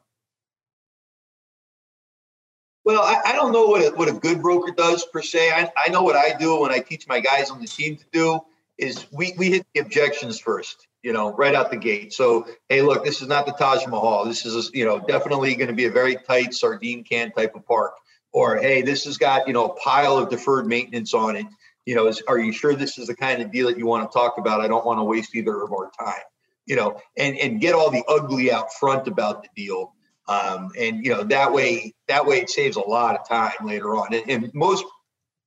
Well, 2.85 3.02
I, 3.02 3.20
I 3.26 3.32
don't 3.32 3.52
know 3.52 3.66
what 3.66 3.82
a, 3.82 3.96
what 3.96 4.08
a 4.08 4.12
good 4.12 4.40
broker 4.40 4.73
does 4.73 5.04
per 5.12 5.20
se. 5.20 5.50
I, 5.50 5.73
I 5.76 5.88
know 5.88 6.02
what 6.02 6.14
I 6.14 6.37
do 6.38 6.61
when 6.61 6.70
I 6.70 6.78
teach 6.78 7.08
my 7.08 7.18
guys 7.18 7.50
on 7.50 7.61
the 7.61 7.66
team 7.66 7.96
to 7.96 8.04
do 8.12 8.40
is 8.78 9.06
we, 9.11 9.35
we 9.37 9.50
hit 9.50 9.66
the 9.75 9.80
objections 9.80 10.38
first, 10.38 10.87
you 11.02 11.12
know, 11.12 11.32
right 11.32 11.54
out 11.54 11.70
the 11.70 11.76
gate. 11.76 12.12
So, 12.12 12.46
hey, 12.68 12.82
look, 12.82 13.04
this 13.04 13.23
is 13.23 13.28
not 13.28 13.46
the 13.46 13.52
Taj 13.52 13.87
Mahal. 13.87 14.25
This 14.25 14.46
is, 14.46 14.70
you 14.73 14.85
know, 14.85 15.00
definitely 15.00 15.56
going 15.56 15.68
to 15.68 15.75
be 15.75 15.87
a 15.87 15.90
very 15.90 16.16
tight 16.16 16.54
sardine 16.54 17.02
can 17.02 17.32
type 17.32 17.56
of 17.56 17.66
park 17.66 17.94
or 18.37 18.58
hey, 18.58 18.82
this 18.82 19.04
has 19.04 19.16
got 19.16 19.46
you 19.46 19.54
know 19.54 19.64
a 19.64 19.75
pile 19.76 20.18
of 20.18 20.28
deferred 20.28 20.66
maintenance 20.66 21.14
on 21.14 21.37
it. 21.37 21.46
You 21.87 21.94
know, 21.94 22.06
is, 22.06 22.23
are 22.28 22.38
you 22.38 22.52
sure 22.52 22.75
this 22.75 22.99
is 22.99 23.06
the 23.06 23.16
kind 23.16 23.40
of 23.40 23.50
deal 23.50 23.66
that 23.68 23.78
you 23.78 23.87
want 23.87 24.11
to 24.11 24.14
talk 24.14 24.37
about? 24.37 24.61
I 24.61 24.68
don't 24.68 24.85
want 24.85 24.99
to 24.99 25.04
waste 25.04 25.35
either 25.35 25.62
of 25.62 25.73
our 25.73 25.90
time. 25.99 26.20
You 26.66 26.76
know, 26.76 27.00
and 27.16 27.37
and 27.38 27.61
get 27.61 27.75
all 27.75 27.90
the 27.90 28.04
ugly 28.08 28.52
out 28.52 28.73
front 28.73 29.08
about 29.08 29.42
the 29.42 29.49
deal. 29.56 29.92
Um, 30.28 30.70
and 30.76 31.04
you 31.04 31.12
know 31.12 31.23
that 31.25 31.52
way 31.52 31.94
that 32.08 32.26
way 32.26 32.38
it 32.38 32.50
saves 32.50 32.76
a 32.76 32.80
lot 32.80 33.16
of 33.18 33.28
time 33.28 33.52
later 33.64 33.94
on. 33.96 34.12
And, 34.12 34.28
and 34.28 34.54
most 34.54 34.85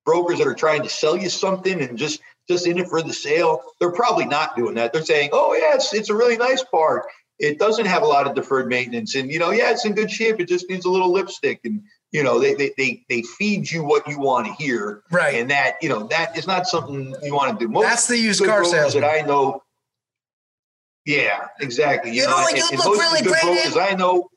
brokers 0.06 0.40
that 0.40 0.48
are 0.48 0.56
trying 0.56 0.84
to 0.84 0.90
sell 0.90 1.18
you 1.18 1.30
something 1.30 1.82
and 1.82 1.98
just 1.98 2.22
just 2.48 2.66
in 2.66 2.80
it 2.80 2.88
for 2.88 3.02
the 3.02 3.14
sale, 3.14 3.62
they're 3.80 3.92
probably 3.92 4.26
not 4.26 4.56
doing 4.56 4.76
that. 4.76 4.92
They're 4.92 5.04
saying, 5.04 5.30
"Oh 5.34 5.54
yeah, 5.54 5.76
it's 5.76 5.94
it's 5.94 6.10
a 6.10 6.16
really 6.16 6.38
nice 6.38 6.64
part. 6.64 7.06
It 7.38 7.60
doesn't 7.60 7.86
have 7.86 8.02
a 8.02 8.08
lot 8.08 8.28
of 8.28 8.36
deferred 8.36 8.68
maintenance, 8.68 9.16
and 9.16 9.32
you 9.32 9.40
know, 9.40 9.52
yeah, 9.52 9.72
it's 9.72 9.86
in 9.86 9.94
good 9.94 10.12
shape. 10.12 10.40
It 10.40 10.48
just 10.48 10.70
needs 10.70 10.86
a 10.86 10.90
little 10.90 11.12
lipstick, 11.12 11.60
and 11.64 11.84
you 12.12 12.24
know, 12.24 12.40
they 12.40 12.56
they 12.56 12.74
they, 12.78 13.06
they 13.08 13.22
feed 13.22 13.70
you 13.70 13.84
what 13.84 14.08
you 14.08 14.20
want 14.20 14.48
to 14.48 14.54
hear, 14.54 15.04
right? 15.12 15.36
And 15.36 15.52
that 15.52 15.76
you 15.82 15.90
know 15.90 16.08
that 16.08 16.38
is 16.38 16.48
not 16.48 16.66
something 16.66 17.16
you 17.22 17.34
want 17.34 17.58
to 17.58 17.66
do. 17.66 17.72
Most 17.72 17.84
That's 17.84 18.08
the 18.08 18.18
used 18.18 18.44
car 18.44 18.66
sales 18.66 18.94
that 18.96 19.04
I 19.04 19.22
know. 19.26 19.62
Yeah, 21.10 21.48
exactly. 21.60 22.12
You, 22.12 22.22
you 22.22 22.28
know, 22.28 22.38
know, 22.38 22.50
you 22.50 22.64
and 22.70 22.78
look 22.78 22.96
really 22.96 23.22
good 23.24 23.36
brokers 23.42 23.76
I 23.76 23.96
know 23.96 24.30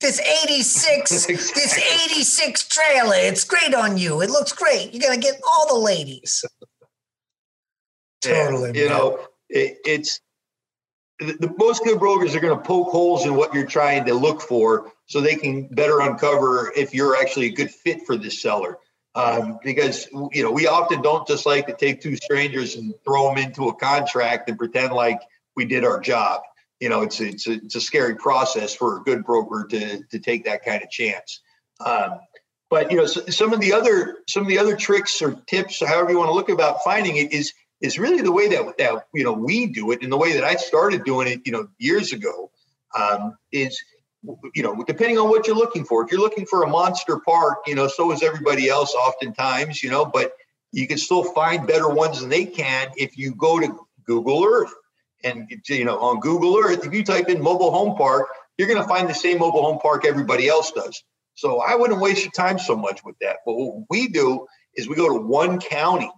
this 0.00 0.20
86 0.20 1.10
exactly. 1.28 1.34
this 1.36 1.78
86 2.12 2.68
trailer 2.68 3.14
it's 3.16 3.42
great 3.42 3.74
on 3.74 3.96
you 3.96 4.20
it 4.20 4.30
looks 4.30 4.52
great 4.52 4.92
you're 4.92 5.02
gonna 5.02 5.20
get 5.20 5.40
all 5.44 5.74
the 5.74 5.80
ladies 5.80 6.44
totally 8.20 8.78
you 8.78 8.88
man. 8.88 8.98
know 8.98 9.18
it, 9.48 9.78
it's 9.84 10.20
the, 11.20 11.34
the, 11.34 11.54
most 11.56 11.84
good 11.84 12.00
brokers 12.00 12.34
are 12.34 12.40
going 12.40 12.56
to 12.56 12.64
poke 12.64 12.88
holes 12.88 13.26
in 13.26 13.36
what 13.36 13.54
you're 13.54 13.66
trying 13.66 14.04
to 14.06 14.14
look 14.14 14.40
for 14.40 14.90
so 15.06 15.20
they 15.20 15.36
can 15.36 15.68
better 15.68 16.00
uncover 16.00 16.72
if 16.74 16.92
you're 16.92 17.16
actually 17.16 17.46
a 17.46 17.52
good 17.52 17.70
fit 17.70 18.04
for 18.06 18.16
this 18.16 18.42
seller 18.42 18.78
um, 19.14 19.58
because 19.62 20.08
you 20.32 20.42
know 20.42 20.50
we 20.50 20.66
often 20.66 21.02
don't 21.02 21.26
just 21.26 21.46
like 21.46 21.66
to 21.66 21.74
take 21.74 22.00
two 22.00 22.16
strangers 22.16 22.76
and 22.76 22.94
throw 23.04 23.28
them 23.28 23.38
into 23.38 23.68
a 23.68 23.74
contract 23.74 24.48
and 24.48 24.58
pretend 24.58 24.92
like 24.92 25.20
we 25.56 25.64
did 25.64 25.84
our 25.84 26.00
job 26.00 26.42
you 26.82 26.88
know, 26.88 27.02
it's 27.02 27.20
it's 27.20 27.46
a, 27.46 27.52
it's 27.52 27.76
a 27.76 27.80
scary 27.80 28.16
process 28.16 28.74
for 28.74 28.96
a 28.96 29.02
good 29.04 29.24
broker 29.24 29.64
to 29.70 30.02
to 30.02 30.18
take 30.18 30.44
that 30.46 30.64
kind 30.64 30.82
of 30.82 30.90
chance. 30.90 31.40
Um, 31.78 32.18
but 32.68 32.90
you 32.90 32.96
know, 32.96 33.06
so, 33.06 33.24
some 33.26 33.52
of 33.52 33.60
the 33.60 33.72
other 33.72 34.16
some 34.28 34.42
of 34.42 34.48
the 34.48 34.58
other 34.58 34.74
tricks 34.74 35.22
or 35.22 35.40
tips, 35.46 35.78
however 35.78 36.10
you 36.10 36.18
want 36.18 36.30
to 36.30 36.34
look 36.34 36.48
about 36.48 36.82
finding 36.82 37.18
it, 37.18 37.32
is 37.32 37.52
is 37.80 38.00
really 38.00 38.20
the 38.20 38.32
way 38.32 38.48
that 38.48 38.78
that 38.78 39.06
you 39.14 39.22
know 39.22 39.32
we 39.32 39.66
do 39.66 39.92
it, 39.92 40.02
and 40.02 40.10
the 40.10 40.16
way 40.16 40.32
that 40.32 40.42
I 40.42 40.56
started 40.56 41.04
doing 41.04 41.28
it, 41.28 41.42
you 41.44 41.52
know, 41.52 41.68
years 41.78 42.12
ago, 42.12 42.50
um, 42.98 43.38
is 43.52 43.80
you 44.52 44.64
know, 44.64 44.82
depending 44.84 45.18
on 45.18 45.28
what 45.28 45.46
you're 45.46 45.54
looking 45.54 45.84
for. 45.84 46.04
If 46.04 46.10
you're 46.10 46.20
looking 46.20 46.46
for 46.46 46.64
a 46.64 46.68
monster 46.68 47.20
park, 47.20 47.58
you 47.68 47.76
know, 47.76 47.86
so 47.86 48.10
is 48.10 48.24
everybody 48.24 48.68
else 48.68 48.92
oftentimes, 48.96 49.84
you 49.84 49.90
know, 49.90 50.04
but 50.04 50.32
you 50.72 50.88
can 50.88 50.98
still 50.98 51.22
find 51.22 51.64
better 51.64 51.88
ones 51.88 52.20
than 52.20 52.28
they 52.28 52.44
can 52.44 52.88
if 52.96 53.16
you 53.16 53.36
go 53.36 53.60
to 53.60 53.86
Google 54.04 54.44
Earth 54.44 54.74
and 55.24 55.48
you 55.68 55.84
know 55.84 55.98
on 55.98 56.20
Google 56.20 56.58
Earth, 56.58 56.86
if 56.86 56.92
you 56.92 57.04
type 57.04 57.28
in 57.28 57.40
mobile 57.42 57.70
home 57.70 57.96
park, 57.96 58.28
you're 58.56 58.68
going 58.68 58.82
to 58.82 58.88
find 58.88 59.08
the 59.08 59.14
same 59.14 59.38
mobile 59.38 59.62
home 59.62 59.78
park 59.78 60.04
everybody 60.04 60.48
else 60.48 60.72
does. 60.72 61.02
So 61.34 61.60
I 61.60 61.74
wouldn't 61.74 62.00
waste 62.00 62.22
your 62.22 62.32
time 62.32 62.58
so 62.58 62.76
much 62.76 63.04
with 63.04 63.16
that. 63.20 63.38
But 63.46 63.54
what 63.54 63.84
we 63.88 64.08
do 64.08 64.46
is 64.74 64.88
we 64.88 64.96
go 64.96 65.08
to 65.08 65.24
one 65.24 65.60
county, 65.60 66.10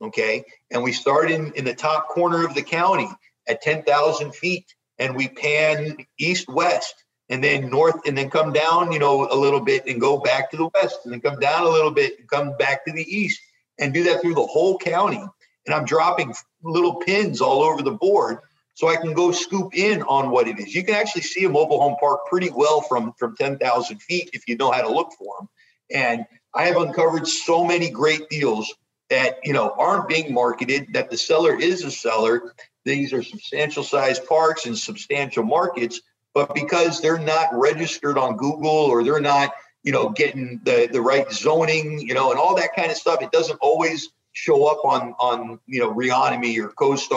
okay, 0.00 0.44
and 0.70 0.82
we 0.82 0.92
start 0.92 1.30
in 1.30 1.52
in 1.52 1.64
the 1.64 1.74
top 1.74 2.08
corner 2.08 2.46
of 2.46 2.54
the 2.54 2.62
county 2.62 3.08
at 3.48 3.62
10,000 3.62 4.34
feet, 4.34 4.66
and 4.98 5.16
we 5.16 5.28
pan 5.28 5.96
east 6.18 6.48
west 6.48 6.94
and 7.30 7.42
then 7.42 7.70
north 7.70 8.06
and 8.06 8.18
then 8.18 8.28
come 8.28 8.52
down 8.52 8.92
you 8.92 8.98
know 8.98 9.26
a 9.30 9.34
little 9.34 9.60
bit 9.60 9.86
and 9.86 10.00
go 10.00 10.18
back 10.18 10.50
to 10.50 10.56
the 10.56 10.68
west 10.74 11.00
and 11.04 11.12
then 11.12 11.20
come 11.20 11.38
down 11.40 11.62
a 11.62 11.70
little 11.70 11.90
bit 11.92 12.18
and 12.18 12.28
come 12.28 12.56
back 12.58 12.84
to 12.84 12.92
the 12.92 13.02
east 13.02 13.40
and 13.78 13.94
do 13.94 14.04
that 14.04 14.20
through 14.20 14.34
the 14.34 14.46
whole 14.46 14.76
county 14.76 15.22
and 15.66 15.74
i'm 15.74 15.84
dropping 15.84 16.34
little 16.62 16.96
pins 16.96 17.40
all 17.40 17.62
over 17.62 17.82
the 17.82 17.92
board 17.92 18.38
so 18.80 18.88
I 18.88 18.96
can 18.96 19.12
go 19.12 19.30
scoop 19.30 19.76
in 19.76 20.00
on 20.04 20.30
what 20.30 20.48
it 20.48 20.58
is. 20.58 20.74
You 20.74 20.82
can 20.82 20.94
actually 20.94 21.20
see 21.20 21.44
a 21.44 21.50
mobile 21.50 21.82
home 21.82 21.96
park 22.00 22.20
pretty 22.30 22.48
well 22.48 22.80
from 22.80 23.12
from 23.18 23.36
10,000 23.36 24.00
feet 24.00 24.30
if 24.32 24.48
you 24.48 24.56
know 24.56 24.70
how 24.70 24.80
to 24.80 24.90
look 24.90 25.12
for 25.18 25.34
them. 25.38 25.48
And 25.92 26.24
I 26.54 26.64
have 26.64 26.78
uncovered 26.78 27.28
so 27.28 27.62
many 27.62 27.90
great 27.90 28.30
deals 28.30 28.72
that 29.10 29.36
you 29.44 29.52
know 29.52 29.74
aren't 29.76 30.08
being 30.08 30.32
marketed. 30.32 30.94
That 30.94 31.10
the 31.10 31.18
seller 31.18 31.60
is 31.60 31.84
a 31.84 31.90
seller. 31.90 32.54
These 32.86 33.12
are 33.12 33.22
substantial 33.22 33.84
sized 33.84 34.26
parks 34.26 34.64
and 34.64 34.78
substantial 34.78 35.44
markets, 35.44 36.00
but 36.32 36.54
because 36.54 37.02
they're 37.02 37.18
not 37.18 37.50
registered 37.52 38.16
on 38.16 38.38
Google 38.38 38.70
or 38.70 39.04
they're 39.04 39.20
not 39.20 39.52
you 39.82 39.92
know 39.92 40.08
getting 40.08 40.58
the 40.64 40.88
the 40.90 41.02
right 41.02 41.30
zoning, 41.30 42.00
you 42.00 42.14
know, 42.14 42.30
and 42.30 42.40
all 42.40 42.56
that 42.56 42.74
kind 42.74 42.90
of 42.90 42.96
stuff, 42.96 43.20
it 43.20 43.30
doesn't 43.30 43.58
always 43.60 44.08
show 44.32 44.66
up 44.66 44.84
on 44.84 45.14
on 45.18 45.58
you 45.66 45.80
know 45.80 45.92
Reonomy 45.92 46.58
or 46.62 46.68
CoStar 46.70 47.12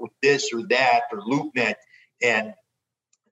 or 0.00 0.08
this 0.22 0.52
or 0.52 0.62
that 0.68 1.02
or 1.12 1.20
LoopNet, 1.20 1.74
and 2.22 2.54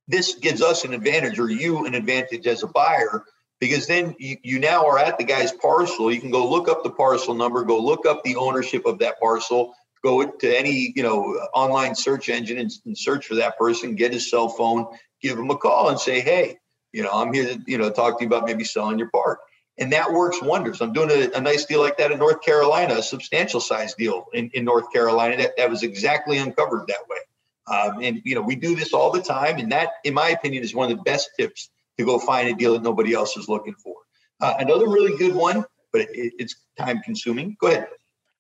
this 0.08 0.34
gives 0.34 0.62
us 0.62 0.84
an 0.84 0.94
advantage 0.94 1.38
or 1.38 1.50
you 1.50 1.86
an 1.86 1.94
advantage 1.94 2.46
as 2.46 2.62
a 2.62 2.66
buyer 2.66 3.24
because 3.60 3.86
then 3.86 4.14
you, 4.18 4.36
you 4.42 4.58
now 4.58 4.86
are 4.86 4.98
at 4.98 5.18
the 5.18 5.24
guy's 5.24 5.52
parcel. 5.52 6.12
You 6.12 6.20
can 6.20 6.30
go 6.30 6.48
look 6.48 6.68
up 6.68 6.82
the 6.82 6.90
parcel 6.90 7.34
number, 7.34 7.64
go 7.64 7.80
look 7.80 8.06
up 8.06 8.22
the 8.22 8.36
ownership 8.36 8.84
of 8.84 8.98
that 8.98 9.18
parcel, 9.20 9.74
go 10.02 10.24
to 10.24 10.58
any 10.58 10.92
you 10.94 11.02
know 11.02 11.22
online 11.54 11.94
search 11.94 12.28
engine 12.28 12.58
and, 12.58 12.70
and 12.84 12.96
search 12.96 13.26
for 13.26 13.36
that 13.36 13.58
person, 13.58 13.94
get 13.94 14.12
his 14.12 14.30
cell 14.30 14.48
phone, 14.48 14.86
give 15.22 15.38
him 15.38 15.50
a 15.50 15.56
call, 15.56 15.88
and 15.88 15.98
say, 15.98 16.20
hey, 16.20 16.58
you 16.92 17.02
know, 17.02 17.10
I'm 17.12 17.32
here 17.32 17.54
to 17.54 17.60
you 17.66 17.78
know 17.78 17.90
talk 17.90 18.18
to 18.18 18.24
you 18.24 18.28
about 18.28 18.46
maybe 18.46 18.64
selling 18.64 18.98
your 18.98 19.10
park 19.10 19.40
and 19.78 19.92
that 19.92 20.12
works 20.12 20.40
wonders. 20.40 20.80
I'm 20.80 20.92
doing 20.92 21.10
a, 21.10 21.36
a, 21.36 21.40
nice 21.40 21.64
deal 21.64 21.80
like 21.80 21.96
that 21.98 22.12
in 22.12 22.18
North 22.18 22.42
Carolina, 22.42 22.94
a 22.94 23.02
substantial 23.02 23.60
size 23.60 23.94
deal 23.94 24.26
in, 24.32 24.50
in 24.54 24.64
North 24.64 24.92
Carolina 24.92 25.36
that, 25.38 25.56
that 25.56 25.68
was 25.68 25.82
exactly 25.82 26.38
uncovered 26.38 26.86
that 26.88 27.08
way. 27.08 27.18
Um, 27.66 28.02
and 28.02 28.22
you 28.24 28.34
know, 28.34 28.42
we 28.42 28.56
do 28.56 28.76
this 28.76 28.92
all 28.92 29.10
the 29.10 29.22
time, 29.22 29.58
and 29.58 29.72
that, 29.72 29.94
in 30.04 30.14
my 30.14 30.30
opinion, 30.30 30.62
is 30.62 30.74
one 30.74 30.90
of 30.90 30.96
the 30.96 31.02
best 31.02 31.30
tips 31.38 31.70
to 31.98 32.04
go 32.04 32.18
find 32.18 32.48
a 32.48 32.54
deal 32.54 32.74
that 32.74 32.82
nobody 32.82 33.14
else 33.14 33.36
is 33.36 33.48
looking 33.48 33.74
for. 33.74 33.96
Uh, 34.40 34.54
another 34.58 34.86
really 34.86 35.16
good 35.16 35.34
one, 35.34 35.64
but 35.92 36.02
it, 36.02 36.34
it's 36.38 36.56
time 36.78 37.00
consuming. 37.00 37.56
Go 37.60 37.68
ahead. 37.68 37.88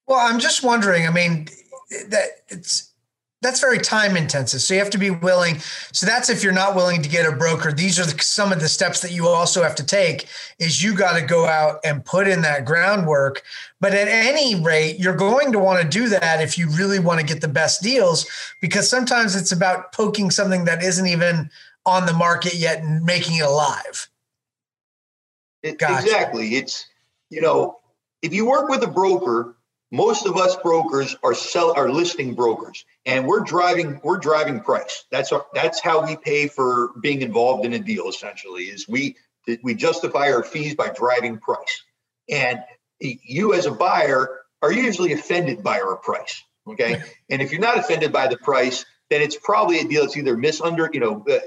Well, 0.06 0.18
I'm 0.18 0.38
just 0.38 0.62
wondering. 0.62 1.06
I 1.06 1.10
mean, 1.10 1.48
that 2.08 2.28
it's 2.48 2.92
that's 3.44 3.60
very 3.60 3.78
time 3.78 4.16
intensive. 4.16 4.60
So 4.62 4.74
you 4.74 4.80
have 4.80 4.90
to 4.90 4.98
be 4.98 5.10
willing. 5.10 5.58
So 5.92 6.06
that's 6.06 6.30
if 6.30 6.42
you're 6.42 6.52
not 6.52 6.74
willing 6.74 7.02
to 7.02 7.08
get 7.08 7.30
a 7.30 7.36
broker. 7.36 7.72
These 7.72 8.00
are 8.00 8.06
the, 8.06 8.18
some 8.22 8.52
of 8.52 8.60
the 8.60 8.68
steps 8.68 9.00
that 9.02 9.12
you 9.12 9.28
also 9.28 9.62
have 9.62 9.74
to 9.76 9.84
take. 9.84 10.26
Is 10.58 10.82
you 10.82 10.96
got 10.96 11.18
to 11.18 11.24
go 11.24 11.46
out 11.46 11.80
and 11.84 12.04
put 12.04 12.26
in 12.26 12.42
that 12.42 12.64
groundwork. 12.64 13.42
But 13.80 13.92
at 13.92 14.08
any 14.08 14.60
rate, 14.60 14.98
you're 14.98 15.16
going 15.16 15.52
to 15.52 15.58
want 15.58 15.82
to 15.82 15.88
do 15.88 16.08
that 16.08 16.40
if 16.40 16.56
you 16.56 16.70
really 16.70 16.98
want 16.98 17.20
to 17.20 17.26
get 17.26 17.42
the 17.42 17.48
best 17.48 17.82
deals, 17.82 18.26
because 18.60 18.88
sometimes 18.88 19.36
it's 19.36 19.52
about 19.52 19.92
poking 19.92 20.30
something 20.30 20.64
that 20.64 20.82
isn't 20.82 21.06
even 21.06 21.50
on 21.84 22.06
the 22.06 22.14
market 22.14 22.54
yet 22.54 22.82
and 22.82 23.04
making 23.04 23.36
it 23.36 23.44
alive. 23.44 24.08
It, 25.62 25.78
gotcha. 25.78 26.02
Exactly. 26.02 26.56
It's 26.56 26.86
you 27.28 27.42
know 27.42 27.78
if 28.22 28.32
you 28.32 28.46
work 28.46 28.70
with 28.70 28.82
a 28.82 28.88
broker 28.88 29.54
most 29.90 30.26
of 30.26 30.36
us 30.36 30.56
brokers 30.56 31.14
are 31.22 31.34
sell 31.34 31.72
are 31.76 31.88
listing 31.88 32.34
brokers 32.34 32.84
and 33.06 33.26
we're 33.26 33.40
driving 33.40 34.00
we're 34.02 34.18
driving 34.18 34.60
price. 34.60 35.04
That's 35.10 35.32
our, 35.32 35.46
that's 35.52 35.80
how 35.80 36.06
we 36.06 36.16
pay 36.16 36.48
for 36.48 36.90
being 37.00 37.22
involved 37.22 37.64
in 37.64 37.72
a 37.72 37.78
deal 37.78 38.08
essentially 38.08 38.64
is 38.64 38.88
we 38.88 39.16
we 39.62 39.74
justify 39.74 40.30
our 40.32 40.42
fees 40.42 40.74
by 40.74 40.88
driving 40.88 41.38
price. 41.38 41.82
And 42.30 42.60
you 43.00 43.52
as 43.54 43.66
a 43.66 43.70
buyer 43.70 44.40
are 44.62 44.72
usually 44.72 45.12
offended 45.12 45.62
by 45.62 45.80
our 45.80 45.96
price 45.96 46.42
okay? 46.66 47.02
And 47.30 47.42
if 47.42 47.52
you're 47.52 47.60
not 47.60 47.78
offended 47.78 48.12
by 48.12 48.28
the 48.28 48.38
price 48.38 48.86
then 49.10 49.20
it's 49.20 49.36
probably 49.36 49.80
a 49.80 49.84
deal 49.84 50.02
that's 50.02 50.16
either 50.16 50.36
misunder 50.36 50.88
you 50.94 51.00
know 51.00 51.24
uh, 51.28 51.38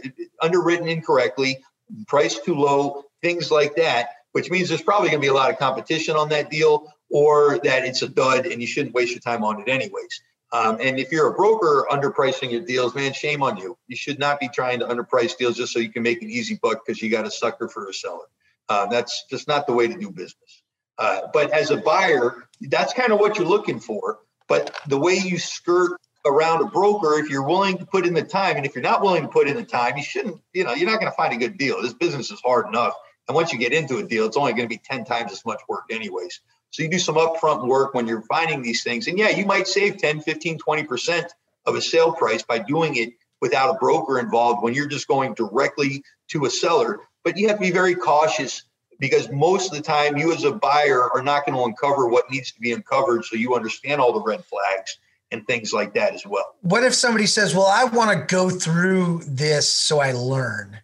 underwritten 0.42 0.88
incorrectly 0.88 1.64
price 2.08 2.40
too 2.40 2.56
low 2.56 3.06
things 3.24 3.50
like 3.50 3.78
that 3.78 4.10
which 4.34 4.52
means 4.52 4.70
there's 4.70 4.84
probably 4.84 5.10
going 5.10 5.20
to 5.20 5.26
be 5.26 5.30
a 5.30 5.34
lot 5.34 5.50
of 5.50 5.58
competition 5.58 6.16
on 6.16 6.30
that 6.30 6.52
deal 6.52 6.94
or 7.10 7.60
that 7.64 7.86
it's 7.86 8.02
a 8.02 8.08
dud 8.08 8.46
and 8.46 8.62
you 8.62 8.68
shouldn't 8.68 8.94
waste 8.94 9.12
your 9.12 9.20
time 9.22 9.44
on 9.44 9.62
it 9.62 9.68
anyways. 9.68 10.22
Um, 10.52 10.78
and 10.82 10.98
if 10.98 11.12
you're 11.12 11.28
a 11.28 11.34
broker 11.34 11.86
underpricing 11.92 12.52
your 12.52 12.62
deals, 12.62 12.96
man, 12.96 13.14
shame 13.14 13.44
on 13.44 13.58
you. 13.58 13.78
You 13.88 13.98
should 13.98 14.18
not 14.18 14.40
be 14.40 14.48
trying 14.48 14.80
to 14.80 14.86
underprice 14.86 15.38
deals 15.38 15.58
just 15.58 15.74
so 15.74 15.80
you 15.80 15.92
can 15.92 16.04
make 16.04 16.22
an 16.22 16.30
easy 16.30 16.58
buck 16.62 16.86
because 16.86 17.02
you 17.02 17.10
got 17.10 17.28
a 17.28 17.32
sucker 17.32 17.68
for 17.68 17.90
a 17.90 17.94
seller. 17.94 18.26
Uh, 18.70 18.86
that's 18.88 19.26
just 19.30 19.48
not 19.48 19.68
the 19.68 19.74
way 19.74 19.88
to 19.88 19.98
do 19.98 20.10
business. 20.10 20.64
Uh, 20.98 21.22
but 21.34 21.52
as 21.52 21.70
a 21.70 21.78
buyer, 21.78 22.48
that's 22.62 22.94
kind 22.94 23.12
of 23.12 23.20
what 23.20 23.38
you're 23.38 23.48
looking 23.48 23.80
for. 23.80 24.20
But 24.48 24.76
the 24.88 24.98
way 24.98 25.16
you 25.16 25.38
skirt 25.38 26.00
around 26.26 26.62
a 26.62 26.66
broker, 26.66 27.20
if 27.20 27.30
you're 27.30 27.46
willing 27.46 27.78
to 27.78 27.86
put 27.86 28.06
in 28.06 28.14
the 28.14 28.24
time, 28.24 28.56
and 28.56 28.66
if 28.66 28.74
you're 28.74 28.82
not 28.82 29.02
willing 29.02 29.24
to 29.24 29.28
put 29.28 29.48
in 29.48 29.56
the 29.56 29.64
time, 29.64 29.98
you 29.98 30.04
shouldn't, 30.04 30.42
you 30.54 30.64
know, 30.64 30.74
you're 30.74 30.90
not 30.90 31.00
going 31.00 31.12
to 31.12 31.16
find 31.16 31.34
a 31.34 31.38
good 31.38 31.58
deal. 31.58 31.82
This 31.82 31.94
business 31.94 32.32
is 32.32 32.42
hard 32.44 32.68
enough. 32.68 32.94
And 33.28 33.36
once 33.36 33.52
you 33.52 33.60
get 33.60 33.74
into 33.74 33.98
a 33.98 34.04
deal, 34.04 34.26
it's 34.26 34.38
only 34.38 34.54
going 34.54 34.64
to 34.64 34.70
be 34.70 34.82
10 34.84 35.04
times 35.04 35.32
as 35.32 35.46
much 35.46 35.60
work, 35.68 35.84
anyways. 35.92 36.40
So 36.72 36.84
you 36.84 36.90
do 36.90 37.00
some 37.00 37.16
upfront 37.16 37.68
work 37.68 37.94
when 37.94 38.08
you're 38.08 38.22
finding 38.24 38.62
these 38.62 38.84
things. 38.84 39.08
And 39.08 39.18
yeah, 39.18 39.30
you 39.30 39.46
might 39.46 39.68
save 39.68 39.98
10, 39.98 40.22
15, 40.22 40.60
20% 40.60 41.30
of 41.66 41.76
a 41.76 41.82
sale 41.82 42.12
price 42.14 42.44
by 42.44 42.60
doing 42.60 42.96
it 42.96 43.14
without 43.42 43.76
a 43.76 43.78
broker 43.78 44.20
involved 44.20 44.64
when 44.64 44.74
you're 44.74 44.88
just 44.88 45.08
going 45.08 45.34
directly 45.34 46.04
to 46.30 46.46
a 46.46 46.50
seller. 46.50 47.00
But 47.24 47.38
you 47.38 47.48
have 47.48 47.58
to 47.58 47.62
be 47.62 47.72
very 47.72 47.96
cautious 47.96 48.64
because 49.00 49.30
most 49.32 49.72
of 49.72 49.78
the 49.78 49.84
time 49.84 50.18
you 50.18 50.34
as 50.34 50.44
a 50.44 50.52
buyer 50.52 51.10
are 51.12 51.22
not 51.22 51.46
going 51.46 51.58
to 51.58 51.64
uncover 51.64 52.08
what 52.08 52.30
needs 52.32 52.52
to 52.52 52.60
be 52.60 52.72
uncovered 52.72 53.26
so 53.26 53.36
you 53.36 53.56
understand 53.56 54.02
all 54.02 54.14
the 54.14 54.22
red 54.22 54.44
flags 54.46 54.98
and 55.32 55.46
things 55.46 55.74
like 55.74 55.94
that 55.94 56.14
as 56.14 56.26
well. 56.26 56.56
What 56.62 56.84
if 56.84 56.96
somebody 56.96 57.28
says, 57.28 57.54
"Well, 57.54 57.68
I 57.68 57.84
want 57.84 58.18
to 58.18 58.34
go 58.34 58.50
through 58.50 59.24
this 59.28 59.70
so 59.70 60.00
I 60.00 60.14
learn." 60.14 60.80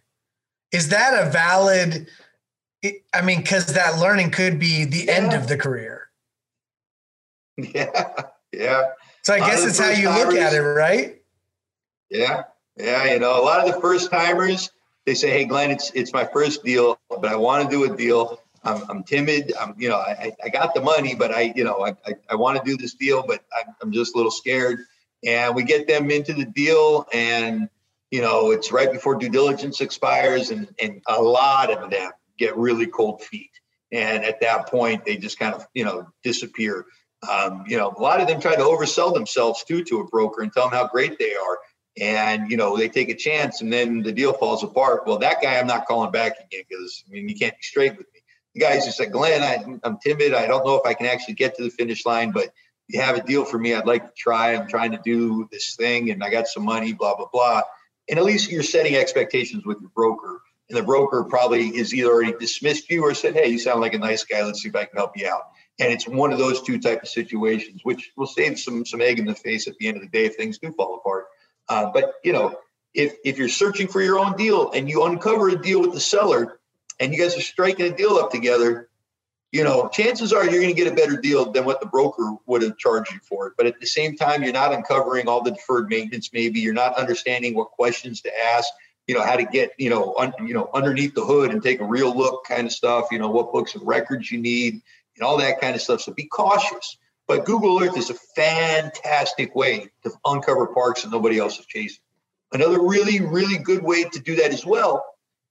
Is 0.70 0.90
that 0.90 1.26
a 1.26 1.30
valid 1.30 2.08
I 3.12 3.22
mean, 3.22 3.40
because 3.40 3.66
that 3.74 3.98
learning 3.98 4.30
could 4.30 4.58
be 4.58 4.84
the 4.84 5.04
yeah. 5.04 5.12
end 5.12 5.32
of 5.32 5.48
the 5.48 5.56
career. 5.56 6.02
Yeah, 7.56 8.22
yeah. 8.52 8.82
So 9.22 9.32
I 9.32 9.38
guess 9.38 9.64
it's 9.64 9.78
how 9.78 9.90
you 9.90 10.08
look 10.08 10.34
at 10.34 10.54
it, 10.54 10.60
right? 10.60 11.22
Yeah, 12.10 12.42
yeah. 12.76 13.12
You 13.12 13.20
know, 13.20 13.40
a 13.40 13.44
lot 13.44 13.64
of 13.64 13.72
the 13.72 13.80
first 13.80 14.10
timers 14.10 14.72
they 15.06 15.14
say, 15.14 15.30
"Hey, 15.30 15.44
Glenn, 15.44 15.70
it's 15.70 15.92
it's 15.94 16.12
my 16.12 16.24
first 16.24 16.64
deal, 16.64 16.98
but 17.08 17.26
I 17.26 17.36
want 17.36 17.62
to 17.62 17.70
do 17.70 17.84
a 17.84 17.96
deal. 17.96 18.40
I'm, 18.64 18.82
I'm 18.90 19.04
timid. 19.04 19.52
I'm, 19.60 19.74
you 19.78 19.88
know, 19.88 19.98
I, 19.98 20.32
I 20.42 20.48
got 20.48 20.74
the 20.74 20.80
money, 20.80 21.14
but 21.14 21.30
I, 21.30 21.52
you 21.54 21.62
know, 21.62 21.84
I, 21.84 21.90
I, 22.06 22.14
I 22.30 22.34
want 22.34 22.58
to 22.58 22.64
do 22.64 22.76
this 22.76 22.94
deal, 22.94 23.22
but 23.24 23.44
I'm, 23.56 23.74
I'm 23.82 23.92
just 23.92 24.14
a 24.14 24.16
little 24.16 24.32
scared." 24.32 24.80
And 25.24 25.54
we 25.54 25.62
get 25.62 25.86
them 25.86 26.10
into 26.10 26.32
the 26.32 26.44
deal, 26.44 27.06
and 27.12 27.68
you 28.10 28.20
know, 28.20 28.50
it's 28.50 28.72
right 28.72 28.92
before 28.92 29.14
due 29.14 29.28
diligence 29.28 29.80
expires, 29.80 30.50
and 30.50 30.66
and 30.82 31.02
a 31.06 31.22
lot 31.22 31.70
of 31.70 31.90
them 31.90 32.10
get 32.38 32.56
really 32.56 32.86
cold 32.86 33.22
feet, 33.22 33.50
and 33.92 34.24
at 34.24 34.40
that 34.40 34.68
point, 34.68 35.04
they 35.04 35.16
just 35.16 35.38
kind 35.38 35.54
of, 35.54 35.66
you 35.74 35.84
know, 35.84 36.06
disappear. 36.22 36.86
Um, 37.30 37.64
you 37.66 37.78
know, 37.78 37.94
a 37.96 38.02
lot 38.02 38.20
of 38.20 38.28
them 38.28 38.40
try 38.40 38.54
to 38.56 38.62
oversell 38.62 39.14
themselves 39.14 39.64
too 39.64 39.84
to 39.84 40.00
a 40.00 40.06
broker 40.06 40.42
and 40.42 40.52
tell 40.52 40.68
them 40.68 40.78
how 40.78 40.88
great 40.88 41.18
they 41.18 41.34
are. 41.34 41.58
And 42.00 42.50
you 42.50 42.56
know 42.56 42.76
they 42.76 42.88
take 42.88 43.08
a 43.08 43.14
chance 43.14 43.60
and 43.60 43.72
then 43.72 44.02
the 44.02 44.10
deal 44.10 44.32
falls 44.32 44.64
apart. 44.64 45.06
Well 45.06 45.18
that 45.18 45.40
guy 45.40 45.58
i'm 45.58 45.66
not 45.66 45.86
calling 45.86 46.10
back 46.10 46.32
again 46.32 46.64
because 46.68 47.04
i 47.06 47.12
mean 47.12 47.28
you 47.28 47.36
can't 47.36 47.54
be 47.54 47.62
straight 47.62 47.96
with 47.96 48.06
me. 48.12 48.20
The 48.54 48.60
guys 48.60 48.84
just 48.84 48.96
said 48.96 49.12
glenn 49.12 49.42
I, 49.42 49.78
i'm 49.84 49.98
timid. 50.04 50.34
I 50.34 50.46
don't 50.46 50.66
know 50.66 50.74
if 50.74 50.86
i 50.86 50.94
can 50.94 51.06
actually 51.06 51.34
get 51.34 51.56
to 51.56 51.62
the 51.62 51.70
finish 51.70 52.04
line 52.04 52.32
but 52.32 52.52
you 52.88 53.00
have 53.00 53.16
a 53.16 53.22
deal 53.22 53.44
for 53.44 53.58
me. 53.58 53.74
I'd 53.74 53.86
like 53.86 54.04
to 54.04 54.12
try. 54.16 54.54
I'm 54.54 54.68
trying 54.68 54.90
to 54.90 55.00
do 55.04 55.48
this 55.52 55.76
thing 55.76 56.10
and 56.10 56.22
i 56.22 56.30
got 56.30 56.48
some 56.48 56.64
money 56.64 56.92
blah 56.92 57.14
blah 57.14 57.28
blah. 57.32 57.62
And 58.08 58.18
at 58.18 58.24
least 58.24 58.50
you're 58.50 58.64
setting 58.64 58.96
expectations 58.96 59.64
with 59.64 59.80
your 59.80 59.90
broker 59.90 60.40
and 60.68 60.78
the 60.78 60.82
broker 60.82 61.24
probably 61.24 61.68
is 61.68 61.92
either 61.92 62.10
already 62.10 62.34
dismissed 62.38 62.88
you 62.90 63.02
or 63.02 63.14
said 63.14 63.34
hey 63.34 63.48
you 63.48 63.58
sound 63.58 63.80
like 63.80 63.94
a 63.94 63.98
nice 63.98 64.24
guy 64.24 64.42
let's 64.42 64.62
see 64.62 64.68
if 64.68 64.76
i 64.76 64.84
can 64.84 64.96
help 64.96 65.16
you 65.16 65.28
out 65.28 65.48
and 65.80 65.92
it's 65.92 66.06
one 66.06 66.32
of 66.32 66.38
those 66.38 66.62
two 66.62 66.78
type 66.78 67.02
of 67.02 67.08
situations 67.08 67.80
which 67.82 68.12
will 68.16 68.26
save 68.26 68.58
some 68.58 68.84
some 68.84 69.00
egg 69.00 69.18
in 69.18 69.26
the 69.26 69.34
face 69.34 69.68
at 69.68 69.76
the 69.78 69.88
end 69.88 69.96
of 69.96 70.02
the 70.02 70.08
day 70.08 70.24
if 70.24 70.36
things 70.36 70.58
do 70.58 70.72
fall 70.72 70.96
apart 70.96 71.26
uh, 71.68 71.90
but 71.92 72.14
you 72.22 72.32
know, 72.32 72.58
if 72.92 73.16
if 73.24 73.38
you're 73.38 73.48
searching 73.48 73.88
for 73.88 74.02
your 74.02 74.18
own 74.18 74.36
deal 74.36 74.70
and 74.72 74.88
you 74.88 75.04
uncover 75.04 75.48
a 75.48 75.60
deal 75.60 75.80
with 75.80 75.92
the 75.92 76.00
seller, 76.00 76.60
and 77.00 77.12
you 77.12 77.20
guys 77.20 77.36
are 77.36 77.42
striking 77.42 77.86
a 77.86 77.96
deal 77.96 78.16
up 78.16 78.30
together, 78.30 78.88
you 79.50 79.64
know, 79.64 79.88
chances 79.88 80.32
are 80.32 80.44
you're 80.44 80.60
going 80.60 80.74
to 80.74 80.80
get 80.80 80.92
a 80.92 80.94
better 80.94 81.16
deal 81.16 81.50
than 81.50 81.64
what 81.64 81.80
the 81.80 81.86
broker 81.86 82.34
would 82.46 82.62
have 82.62 82.76
charged 82.76 83.12
you 83.12 83.20
for 83.20 83.48
it. 83.48 83.54
But 83.56 83.66
at 83.66 83.80
the 83.80 83.86
same 83.86 84.16
time, 84.16 84.42
you're 84.42 84.52
not 84.52 84.72
uncovering 84.72 85.28
all 85.28 85.42
the 85.42 85.52
deferred 85.52 85.88
maintenance. 85.88 86.30
Maybe 86.32 86.60
you're 86.60 86.74
not 86.74 86.96
understanding 86.96 87.54
what 87.54 87.70
questions 87.70 88.20
to 88.22 88.30
ask. 88.54 88.68
You 89.06 89.14
know 89.14 89.22
how 89.22 89.36
to 89.36 89.44
get 89.44 89.72
you 89.78 89.90
know 89.90 90.14
un, 90.18 90.32
you 90.46 90.54
know 90.54 90.70
underneath 90.72 91.14
the 91.14 91.24
hood 91.24 91.50
and 91.50 91.62
take 91.62 91.80
a 91.80 91.84
real 91.84 92.16
look, 92.16 92.44
kind 92.44 92.66
of 92.66 92.72
stuff. 92.72 93.08
You 93.10 93.18
know 93.18 93.30
what 93.30 93.52
books 93.52 93.74
and 93.74 93.86
records 93.86 94.30
you 94.30 94.38
need 94.38 94.80
and 95.16 95.24
all 95.24 95.38
that 95.38 95.60
kind 95.60 95.74
of 95.74 95.82
stuff. 95.82 96.00
So 96.00 96.12
be 96.12 96.26
cautious. 96.26 96.96
But 97.26 97.46
Google 97.46 97.82
Earth 97.82 97.96
is 97.96 98.10
a 98.10 98.14
fantastic 98.36 99.54
way 99.54 99.88
to 100.02 100.12
uncover 100.26 100.66
parks 100.68 101.02
that 101.02 101.10
nobody 101.10 101.38
else 101.38 101.58
is 101.58 101.66
chasing. 101.66 102.02
Another 102.52 102.80
really, 102.82 103.20
really 103.20 103.58
good 103.58 103.82
way 103.82 104.04
to 104.04 104.20
do 104.20 104.36
that 104.36 104.52
as 104.52 104.64
well 104.64 105.04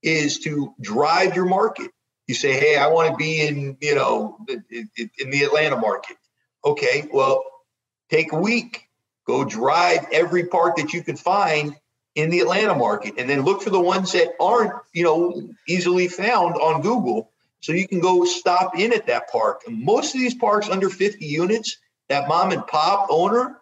is 0.03 0.39
to 0.39 0.74
drive 0.79 1.36
your 1.36 1.45
market. 1.45 1.91
You 2.27 2.36
say, 2.36 2.53
"Hey, 2.53 2.77
I 2.77 2.88
want 2.88 3.12
to 3.12 3.17
be 3.17 3.41
in, 3.41 3.77
you 3.81 3.95
know, 3.95 4.38
in 4.69 5.29
the 5.29 5.43
Atlanta 5.43 5.77
market." 5.77 6.17
Okay, 6.63 7.10
well, 7.12 7.43
take 8.10 8.31
a 8.31 8.39
week, 8.39 8.88
go 9.25 9.43
drive 9.43 10.05
every 10.12 10.45
park 10.45 10.77
that 10.77 10.93
you 10.93 11.03
can 11.03 11.17
find 11.17 11.75
in 12.15 12.29
the 12.29 12.39
Atlanta 12.39 12.75
market, 12.75 13.15
and 13.17 13.29
then 13.29 13.41
look 13.41 13.62
for 13.62 13.70
the 13.70 13.79
ones 13.79 14.12
that 14.12 14.34
aren't, 14.39 14.74
you 14.93 15.03
know, 15.03 15.50
easily 15.67 16.08
found 16.08 16.55
on 16.55 16.82
Google 16.82 17.32
so 17.62 17.72
you 17.72 17.88
can 17.88 18.01
go 18.01 18.25
stop 18.25 18.77
in 18.77 18.93
at 18.93 19.08
that 19.08 19.32
park. 19.32 19.62
And 19.65 19.84
most 19.84 20.13
of 20.13 20.20
these 20.20 20.36
parks 20.36 20.70
under 20.70 20.89
50 20.89 21.25
units, 21.25 21.77
that 22.10 22.27
mom 22.27 22.51
and 22.51 22.65
pop 22.67 23.08
owner 23.10 23.60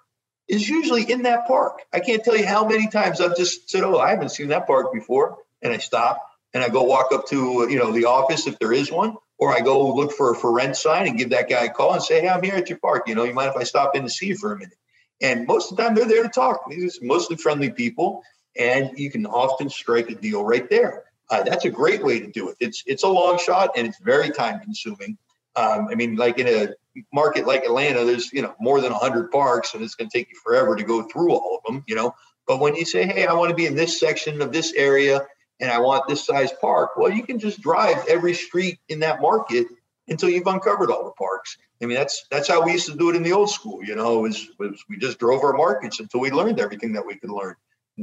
is 0.48 0.68
usually 0.68 1.09
in 1.09 1.24
that 1.24 1.48
park. 1.48 1.81
I 1.94 2.00
can't 2.00 2.24
tell 2.24 2.35
you 2.35 2.46
how 2.46 2.68
many 2.68 2.90
times 2.90 3.22
I've 3.22 3.37
just 3.37 3.70
said, 3.70 3.83
"Oh, 3.83 4.00
I 4.00 4.09
haven't 4.09 4.29
seen 4.29 4.50
that 4.50 4.68
park 4.68 4.92
before," 4.92 5.37
and 5.61 5.72
I 5.72 5.77
stop 5.77 6.20
and 6.53 6.64
I 6.64 6.70
go 6.70 6.83
walk 6.83 7.11
up 7.14 7.27
to 7.27 7.68
you 7.70 7.77
know 7.77 7.92
the 7.92 8.05
office 8.05 8.48
if 8.48 8.59
there 8.59 8.74
is 8.74 8.92
one, 8.92 9.16
or 9.37 9.55
I 9.55 9.61
go 9.61 9.94
look 9.94 10.11
for 10.11 10.31
a 10.31 10.35
for 10.35 10.51
rent 10.51 10.75
sign 10.75 11.07
and 11.07 11.18
give 11.18 11.29
that 11.29 11.50
guy 11.50 11.66
a 11.66 11.70
call 11.70 11.94
and 11.94 12.03
say, 12.03 12.22
"Hey, 12.22 12.29
I'm 12.29 12.44
here 12.44 12.55
at 12.55 12.70
your 12.70 12.79
park. 12.79 13.07
You 13.07 13.16
know, 13.16 13.24
you 13.24 13.33
mind 13.33 13.51
if 13.51 13.57
I 13.57 13.64
stop 13.64 13.96
in 13.96 14.03
to 14.03 14.09
see 14.09 14.27
you 14.27 14.37
for 14.37 14.51
a 14.51 14.57
minute?" 14.57 14.77
And 15.22 15.46
most 15.46 15.72
of 15.72 15.77
the 15.77 15.83
time, 15.83 15.96
they're 15.96 16.05
there 16.05 16.24
to 16.24 16.29
talk. 16.29 16.70
These 16.70 17.01
are 17.01 17.05
mostly 17.05 17.37
friendly 17.37 17.70
people, 17.70 18.24
and 18.57 18.98
you 18.98 19.11
can 19.11 19.25
often 19.25 19.70
strike 19.70 20.09
a 20.09 20.16
deal 20.16 20.44
right 20.44 20.70
there. 20.70 21.03
Uh, 21.29 21.44
that's 21.44 21.66
a 21.66 21.70
great 21.70 22.03
way 22.03 22.20
to 22.20 22.27
do 22.27 22.50
it. 22.50 22.57
It's 22.59 22.83
it's 22.85 23.03
a 23.03 23.07
long 23.07 23.40
shot 23.40 23.72
and 23.75 23.87
it's 23.87 24.00
very 24.00 24.29
time 24.29 24.59
consuming. 24.59 25.18
Um, 25.55 25.87
I 25.90 25.96
mean, 25.96 26.16
like 26.16 26.40
in 26.40 26.48
a 26.48 26.74
market 27.14 27.48
like 27.48 27.64
Atlanta, 27.64 28.03
there's 28.03 28.31
you 28.33 28.42
know 28.42 28.53
more 28.59 28.81
than 28.81 28.92
100 28.92 29.31
parks, 29.31 29.74
and 29.74 29.83
it's 29.83 29.96
going 29.96 30.09
to 30.09 30.18
take 30.18 30.29
you 30.29 30.37
forever 30.44 30.75
to 30.75 30.83
go 30.83 31.03
through 31.03 31.31
all 31.31 31.57
of 31.57 31.64
them. 31.74 31.83
You 31.87 31.96
know, 31.96 32.16
but 32.48 32.59
when 32.59 32.75
you 32.75 32.85
say, 32.85 33.05
hey, 33.05 33.25
I 33.25 33.33
want 33.33 33.50
to 33.50 33.55
be 33.55 33.66
in 33.66 33.75
this 33.75 34.00
section 34.00 34.42
of 34.42 34.51
this 34.51 34.74
area 34.74 35.25
and 35.59 35.72
I 35.72 35.79
want 35.79 36.07
this 36.07 36.25
size 36.25 36.51
park, 36.59 36.98
well, 36.98 37.11
you 37.11 37.24
can 37.24 37.40
just 37.40 37.61
drive 37.61 38.03
every 38.09 38.33
street 38.33 38.79
in 38.90 39.00
that 39.01 39.22
market 39.22 39.68
until 40.07 40.29
you've 40.29 40.48
uncovered 40.48 40.92
all 40.92 41.05
the 41.05 41.11
parks. 41.11 41.57
I 41.81 41.85
mean, 41.85 41.96
that's 41.96 42.25
that's 42.29 42.48
how 42.48 42.64
we 42.64 42.74
used 42.74 42.87
to 42.87 42.98
do 42.98 43.09
it 43.09 43.16
in 43.16 43.24
the 43.24 43.31
old 43.31 43.50
school. 43.50 43.83
You 43.83 43.96
know, 43.96 44.20
was 44.20 44.50
was 44.59 44.83
we 44.90 44.98
just 44.98 45.20
drove 45.20 45.44
our 45.44 45.53
markets 45.53 46.00
until 46.00 46.20
we 46.20 46.31
learned 46.31 46.59
everything 46.59 46.94
that 46.94 47.05
we 47.05 47.16
could 47.16 47.31
learn. 47.31 47.55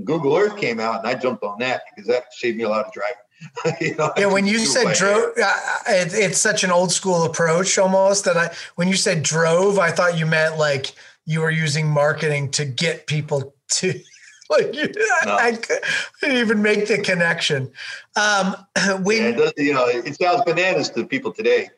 Google 0.04 0.36
Earth 0.36 0.56
came 0.56 0.80
out, 0.80 0.98
and 0.98 1.06
I 1.06 1.14
jumped 1.14 1.42
on 1.42 1.58
that 1.60 1.82
because 1.94 2.08
that 2.08 2.32
saved 2.32 2.56
me 2.56 2.64
a 2.64 2.68
lot 2.68 2.86
of 2.86 2.92
driving. 2.92 3.80
you 3.80 3.94
know, 3.94 4.12
yeah, 4.16 4.26
when 4.26 4.46
you 4.46 4.58
said 4.58 4.94
drove, 4.94 5.32
it, 5.36 6.12
it's 6.12 6.38
such 6.38 6.64
an 6.64 6.70
old 6.70 6.90
school 6.90 7.24
approach 7.24 7.78
almost 7.78 8.24
that 8.24 8.36
I. 8.36 8.54
When 8.74 8.88
you 8.88 8.94
said 8.94 9.22
drove, 9.22 9.78
I 9.78 9.90
thought 9.90 10.18
you 10.18 10.26
meant 10.26 10.58
like 10.58 10.92
you 11.24 11.40
were 11.40 11.50
using 11.50 11.88
marketing 11.88 12.50
to 12.52 12.64
get 12.64 13.06
people 13.06 13.54
to. 13.72 13.94
Like 14.50 14.72
no. 14.72 14.90
I, 15.26 15.48
I, 15.48 15.58
couldn't 16.20 16.38
even 16.38 16.62
make 16.62 16.88
the 16.88 17.02
connection. 17.02 17.70
Um, 18.16 18.56
when 19.02 19.22
yeah, 19.22 19.30
does, 19.32 19.52
you 19.58 19.74
know, 19.74 19.86
it 19.86 20.18
sounds 20.18 20.42
bananas 20.46 20.88
to 20.92 21.04
people 21.04 21.34
today, 21.34 21.68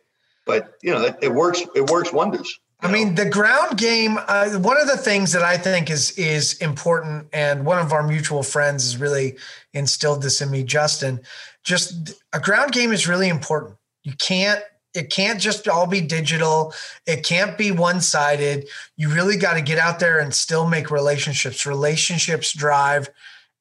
but 0.47 0.79
you 0.81 0.93
know, 0.93 1.03
it, 1.03 1.17
it 1.21 1.35
works. 1.35 1.63
It 1.75 1.91
works 1.91 2.13
wonders. 2.13 2.61
I 2.83 2.91
mean, 2.91 3.15
the 3.15 3.29
ground 3.29 3.77
game. 3.77 4.19
Uh, 4.27 4.51
one 4.59 4.81
of 4.81 4.87
the 4.87 4.97
things 4.97 5.33
that 5.33 5.43
I 5.43 5.59
think 5.59 5.91
is 5.91 6.13
is 6.13 6.55
important, 6.55 7.29
and 7.33 7.65
one 7.65 7.79
of 7.79 7.93
our 7.93 8.03
mutual 8.03 8.43
friends 8.43 8.85
has 8.85 8.97
really 8.97 9.37
instilled 9.75 10.23
this 10.23 10.41
in 10.41 10.51
me, 10.51 10.63
Justin. 10.63 11.21
Just 11.63 12.15
a 12.33 12.41
ground 12.41 12.73
game 12.73 12.93
is 12.93 13.07
really 13.07 13.29
important. 13.29 13.77
You 14.03 14.15
can't. 14.15 14.63
It 14.93 15.11
can't 15.11 15.41
just 15.41 15.69
all 15.69 15.87
be 15.87 16.01
digital. 16.01 16.75
It 17.07 17.25
can't 17.25 17.57
be 17.57 17.71
one 17.71 18.01
sided. 18.01 18.67
You 18.97 19.11
really 19.11 19.37
got 19.37 19.55
to 19.55 19.61
get 19.61 19.79
out 19.79 20.01
there 20.01 20.19
and 20.19 20.35
still 20.35 20.67
make 20.67 20.91
relationships. 20.91 21.65
Relationships 21.65 22.53
drive 22.53 23.09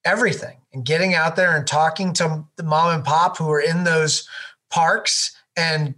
everything. 0.05 0.57
And 0.73 0.85
getting 0.85 1.13
out 1.13 1.35
there 1.35 1.55
and 1.55 1.67
talking 1.67 2.13
to 2.13 2.45
the 2.55 2.63
mom 2.63 2.95
and 2.95 3.03
pop 3.03 3.37
who 3.37 3.51
are 3.51 3.59
in 3.59 3.83
those 3.83 4.27
parks 4.71 5.35
and 5.55 5.95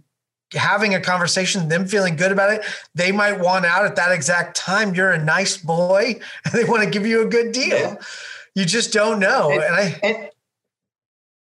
having 0.52 0.94
a 0.94 1.00
conversation, 1.00 1.68
them 1.68 1.86
feeling 1.86 2.16
good 2.16 2.32
about 2.32 2.52
it, 2.52 2.64
they 2.94 3.12
might 3.12 3.40
want 3.40 3.64
out 3.64 3.84
at 3.84 3.96
that 3.96 4.12
exact 4.12 4.56
time. 4.56 4.94
You're 4.94 5.10
a 5.10 5.22
nice 5.22 5.56
boy 5.56 6.20
and 6.44 6.54
they 6.54 6.64
want 6.64 6.82
to 6.82 6.90
give 6.90 7.06
you 7.06 7.22
a 7.22 7.26
good 7.26 7.52
deal. 7.52 7.78
Yeah. 7.78 7.94
You 8.54 8.64
just 8.64 8.92
don't 8.92 9.18
know. 9.18 9.50
And, 9.50 9.62
and 9.62 9.74
I 9.74 10.00
and, 10.02 10.30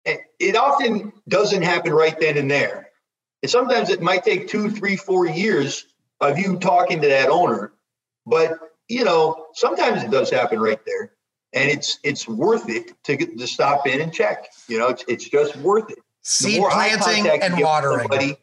and 0.05 0.19
it 0.39 0.55
often 0.55 1.13
doesn't 1.27 1.61
happen 1.61 1.93
right 1.93 2.19
then 2.19 2.37
and 2.37 2.49
there. 2.49 2.89
And 3.43 3.51
sometimes 3.51 3.89
it 3.89 4.01
might 4.01 4.23
take 4.23 4.47
two, 4.47 4.71
three, 4.71 4.95
four 4.95 5.27
years 5.27 5.85
of 6.21 6.39
you 6.39 6.57
talking 6.57 7.01
to 7.01 7.07
that 7.07 7.29
owner. 7.29 7.71
But 8.25 8.57
you 8.87 9.03
know, 9.03 9.47
sometimes 9.53 10.03
it 10.03 10.09
does 10.09 10.29
happen 10.29 10.59
right 10.59 10.79
there. 10.85 11.11
And 11.53 11.69
it's 11.69 11.99
it's 12.03 12.27
worth 12.27 12.67
it 12.69 12.93
to 13.03 13.15
get 13.15 13.37
to 13.37 13.47
stop 13.47 13.87
in 13.87 14.01
and 14.01 14.13
check. 14.13 14.47
You 14.67 14.79
know, 14.79 14.87
it's, 14.87 15.05
it's 15.07 15.29
just 15.29 15.55
worth 15.57 15.89
it. 15.91 15.99
Seed 16.23 16.61
planting 16.69 17.41
and 17.41 17.61
watering. 17.61 17.99
Somebody, 17.99 18.37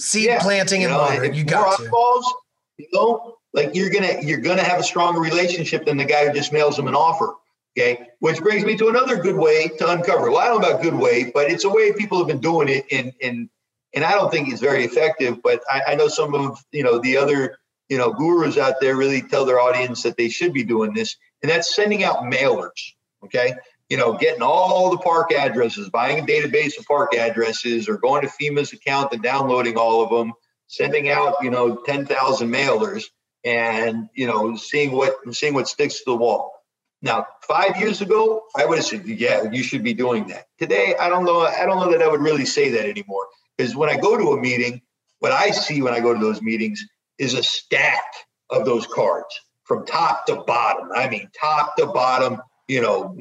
seed 0.00 0.26
yeah, 0.26 0.40
planting 0.40 0.84
and 0.84 0.92
know, 0.92 0.98
watering. 0.98 1.34
You 1.34 1.44
got 1.44 1.78
to. 1.78 1.88
Balls, 1.88 2.34
you 2.78 2.88
know, 2.92 3.36
like 3.52 3.74
you're 3.74 3.90
gonna 3.90 4.20
you're 4.22 4.40
gonna 4.40 4.62
have 4.62 4.80
a 4.80 4.84
stronger 4.84 5.20
relationship 5.20 5.84
than 5.84 5.96
the 5.96 6.04
guy 6.04 6.26
who 6.26 6.32
just 6.32 6.52
mails 6.52 6.76
them 6.76 6.88
an 6.88 6.94
offer. 6.94 7.34
Okay, 7.76 8.06
which 8.18 8.38
brings 8.40 8.64
me 8.64 8.76
to 8.76 8.88
another 8.88 9.16
good 9.16 9.36
way 9.36 9.68
to 9.78 9.90
uncover. 9.90 10.30
Well, 10.30 10.40
I 10.40 10.48
don't 10.48 10.60
know 10.60 10.70
about 10.70 10.82
good 10.82 10.94
way, 10.94 11.30
but 11.32 11.50
it's 11.50 11.64
a 11.64 11.70
way 11.70 11.92
people 11.92 12.18
have 12.18 12.26
been 12.26 12.40
doing 12.40 12.68
it, 12.68 12.84
and 12.90 13.12
and 13.22 13.48
and 13.94 14.04
I 14.04 14.12
don't 14.12 14.30
think 14.30 14.50
it's 14.50 14.60
very 14.60 14.84
effective. 14.84 15.42
But 15.42 15.62
I, 15.70 15.82
I 15.88 15.94
know 15.94 16.08
some 16.08 16.34
of 16.34 16.62
you 16.72 16.82
know 16.82 16.98
the 16.98 17.16
other 17.16 17.58
you 17.88 17.98
know 17.98 18.12
gurus 18.12 18.58
out 18.58 18.74
there 18.80 18.96
really 18.96 19.22
tell 19.22 19.44
their 19.44 19.60
audience 19.60 20.02
that 20.02 20.16
they 20.16 20.28
should 20.28 20.52
be 20.52 20.64
doing 20.64 20.92
this, 20.92 21.16
and 21.42 21.50
that's 21.50 21.74
sending 21.74 22.04
out 22.04 22.24
mailers. 22.24 22.94
Okay, 23.24 23.54
you 23.92 23.98
know, 23.98 24.14
getting 24.14 24.40
all 24.40 24.88
the 24.88 24.96
park 24.96 25.32
addresses, 25.32 25.90
buying 25.90 26.18
a 26.18 26.26
database 26.26 26.78
of 26.78 26.86
park 26.86 27.14
addresses, 27.14 27.90
or 27.90 27.98
going 27.98 28.22
to 28.22 28.28
FEMA's 28.28 28.72
account 28.72 29.12
and 29.12 29.22
downloading 29.22 29.76
all 29.76 30.02
of 30.02 30.08
them, 30.08 30.32
sending 30.66 31.10
out, 31.10 31.34
you 31.42 31.50
know, 31.50 31.76
10,000 31.76 32.50
mailers 32.50 33.04
and, 33.44 34.08
you 34.14 34.26
know, 34.26 34.56
seeing 34.56 34.92
what 34.92 35.16
seeing 35.32 35.52
what 35.52 35.68
sticks 35.68 35.98
to 35.98 36.04
the 36.06 36.16
wall. 36.16 36.54
Now, 37.02 37.26
five 37.42 37.78
years 37.78 38.00
ago, 38.00 38.44
I 38.56 38.64
would 38.64 38.78
have 38.78 38.86
said, 38.86 39.06
yeah, 39.06 39.50
you 39.52 39.62
should 39.62 39.84
be 39.84 39.92
doing 39.92 40.26
that. 40.28 40.46
Today, 40.58 40.94
I 40.98 41.10
don't 41.10 41.26
know. 41.26 41.42
I 41.42 41.66
don't 41.66 41.78
know 41.78 41.92
that 41.92 42.00
I 42.00 42.08
would 42.08 42.22
really 42.22 42.46
say 42.46 42.70
that 42.70 42.88
anymore. 42.88 43.26
Because 43.58 43.76
when 43.76 43.90
I 43.90 43.98
go 43.98 44.16
to 44.16 44.32
a 44.32 44.40
meeting, 44.40 44.80
what 45.18 45.32
I 45.32 45.50
see 45.50 45.82
when 45.82 45.92
I 45.92 46.00
go 46.00 46.14
to 46.14 46.18
those 46.18 46.40
meetings 46.40 46.82
is 47.18 47.34
a 47.34 47.42
stack 47.42 48.06
of 48.48 48.64
those 48.64 48.86
cards 48.86 49.38
from 49.64 49.84
top 49.84 50.24
to 50.28 50.36
bottom. 50.46 50.88
I 50.96 51.10
mean, 51.10 51.28
top 51.38 51.76
to 51.76 51.88
bottom, 51.88 52.40
you 52.68 52.80
know, 52.80 53.14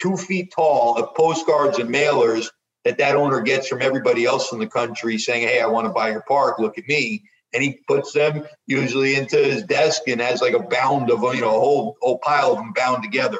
two 0.00 0.16
feet 0.16 0.52
tall 0.54 0.96
of 0.96 1.14
postcards 1.14 1.78
and 1.78 1.90
mailers 1.90 2.48
that 2.84 2.98
that 2.98 3.16
owner 3.16 3.40
gets 3.40 3.68
from 3.68 3.82
everybody 3.82 4.24
else 4.24 4.52
in 4.52 4.58
the 4.58 4.66
country 4.66 5.18
saying, 5.18 5.46
Hey, 5.46 5.60
I 5.60 5.66
want 5.66 5.86
to 5.86 5.92
buy 5.92 6.10
your 6.10 6.22
park. 6.22 6.58
Look 6.58 6.78
at 6.78 6.88
me. 6.88 7.24
And 7.52 7.62
he 7.62 7.80
puts 7.88 8.12
them 8.12 8.46
usually 8.66 9.14
into 9.14 9.36
his 9.36 9.64
desk 9.64 10.02
and 10.06 10.20
has 10.20 10.42
like 10.42 10.52
a 10.52 10.62
bound 10.62 11.10
of, 11.10 11.22
you 11.34 11.40
know, 11.40 11.56
a 11.56 11.60
whole, 11.60 11.96
whole 12.00 12.18
pile 12.18 12.52
of 12.52 12.58
them 12.58 12.72
bound 12.74 13.02
together. 13.02 13.38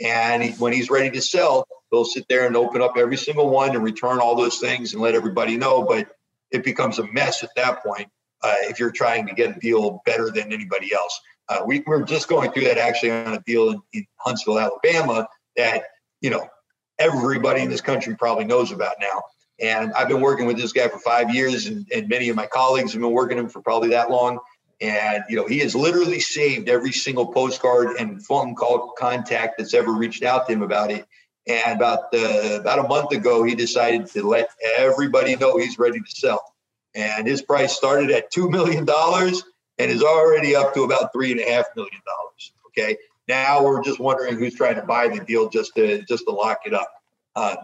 And 0.00 0.42
he, 0.42 0.50
when 0.52 0.72
he's 0.72 0.90
ready 0.90 1.10
to 1.10 1.20
sell, 1.20 1.66
they'll 1.92 2.06
sit 2.06 2.24
there 2.28 2.46
and 2.46 2.56
open 2.56 2.80
up 2.80 2.94
every 2.96 3.18
single 3.18 3.50
one 3.50 3.74
and 3.74 3.84
return 3.84 4.18
all 4.18 4.34
those 4.34 4.58
things 4.58 4.94
and 4.94 5.02
let 5.02 5.14
everybody 5.14 5.58
know. 5.58 5.82
But 5.82 6.08
it 6.50 6.64
becomes 6.64 6.98
a 6.98 7.06
mess 7.12 7.44
at 7.44 7.50
that 7.56 7.82
point 7.84 8.08
uh, 8.42 8.54
if 8.62 8.80
you're 8.80 8.92
trying 8.92 9.26
to 9.26 9.34
get 9.34 9.56
a 9.56 9.60
deal 9.60 10.00
better 10.06 10.30
than 10.30 10.52
anybody 10.52 10.94
else. 10.94 11.20
Uh, 11.50 11.60
we, 11.66 11.82
we're 11.86 12.02
just 12.02 12.28
going 12.28 12.50
through 12.52 12.64
that 12.64 12.78
actually 12.78 13.10
on 13.10 13.34
a 13.34 13.40
deal 13.40 13.70
in, 13.70 13.82
in 13.92 14.06
Huntsville, 14.16 14.58
Alabama 14.58 15.28
that, 15.56 15.84
you 16.20 16.30
know, 16.30 16.46
everybody 16.98 17.62
in 17.62 17.70
this 17.70 17.80
country 17.80 18.16
probably 18.16 18.44
knows 18.44 18.72
about 18.72 18.96
now. 19.00 19.22
And 19.60 19.92
I've 19.92 20.08
been 20.08 20.20
working 20.20 20.46
with 20.46 20.56
this 20.56 20.72
guy 20.72 20.88
for 20.88 20.98
five 20.98 21.34
years, 21.34 21.66
and, 21.66 21.86
and 21.94 22.08
many 22.08 22.28
of 22.30 22.36
my 22.36 22.46
colleagues 22.46 22.92
have 22.92 23.00
been 23.00 23.12
working 23.12 23.36
with 23.36 23.46
him 23.46 23.50
for 23.50 23.60
probably 23.60 23.90
that 23.90 24.10
long. 24.10 24.38
And 24.80 25.22
you 25.28 25.36
know, 25.36 25.46
he 25.46 25.58
has 25.58 25.74
literally 25.74 26.20
saved 26.20 26.68
every 26.68 26.92
single 26.92 27.26
postcard 27.26 27.96
and 27.98 28.24
phone 28.24 28.54
call 28.54 28.94
contact 28.98 29.58
that's 29.58 29.74
ever 29.74 29.92
reached 29.92 30.22
out 30.22 30.46
to 30.46 30.52
him 30.54 30.62
about 30.62 30.90
it. 30.90 31.06
And 31.46 31.76
about 31.76 32.14
uh, 32.14 32.58
about 32.60 32.78
a 32.78 32.88
month 32.88 33.12
ago, 33.12 33.42
he 33.42 33.54
decided 33.54 34.06
to 34.08 34.26
let 34.26 34.50
everybody 34.78 35.36
know 35.36 35.58
he's 35.58 35.78
ready 35.78 36.00
to 36.00 36.10
sell. 36.10 36.42
And 36.94 37.26
his 37.26 37.42
price 37.42 37.76
started 37.76 38.10
at 38.10 38.30
two 38.30 38.48
million 38.50 38.84
dollars 38.84 39.42
and 39.78 39.90
is 39.90 40.02
already 40.02 40.54
up 40.54 40.74
to 40.74 40.84
about 40.84 41.12
three 41.12 41.32
and 41.32 41.40
a 41.40 41.50
half 41.50 41.66
million 41.76 42.00
dollars. 42.06 42.52
Okay, 42.68 42.96
now 43.30 43.62
we're 43.62 43.82
just 43.82 44.00
wondering 44.00 44.36
who's 44.36 44.54
trying 44.54 44.74
to 44.74 44.82
buy 44.82 45.08
the 45.08 45.20
deal 45.20 45.48
just 45.48 45.74
to 45.76 46.02
just 46.02 46.24
to 46.24 46.32
lock 46.32 46.62
it 46.66 46.74
up. 46.74 46.92
Um, 47.36 47.56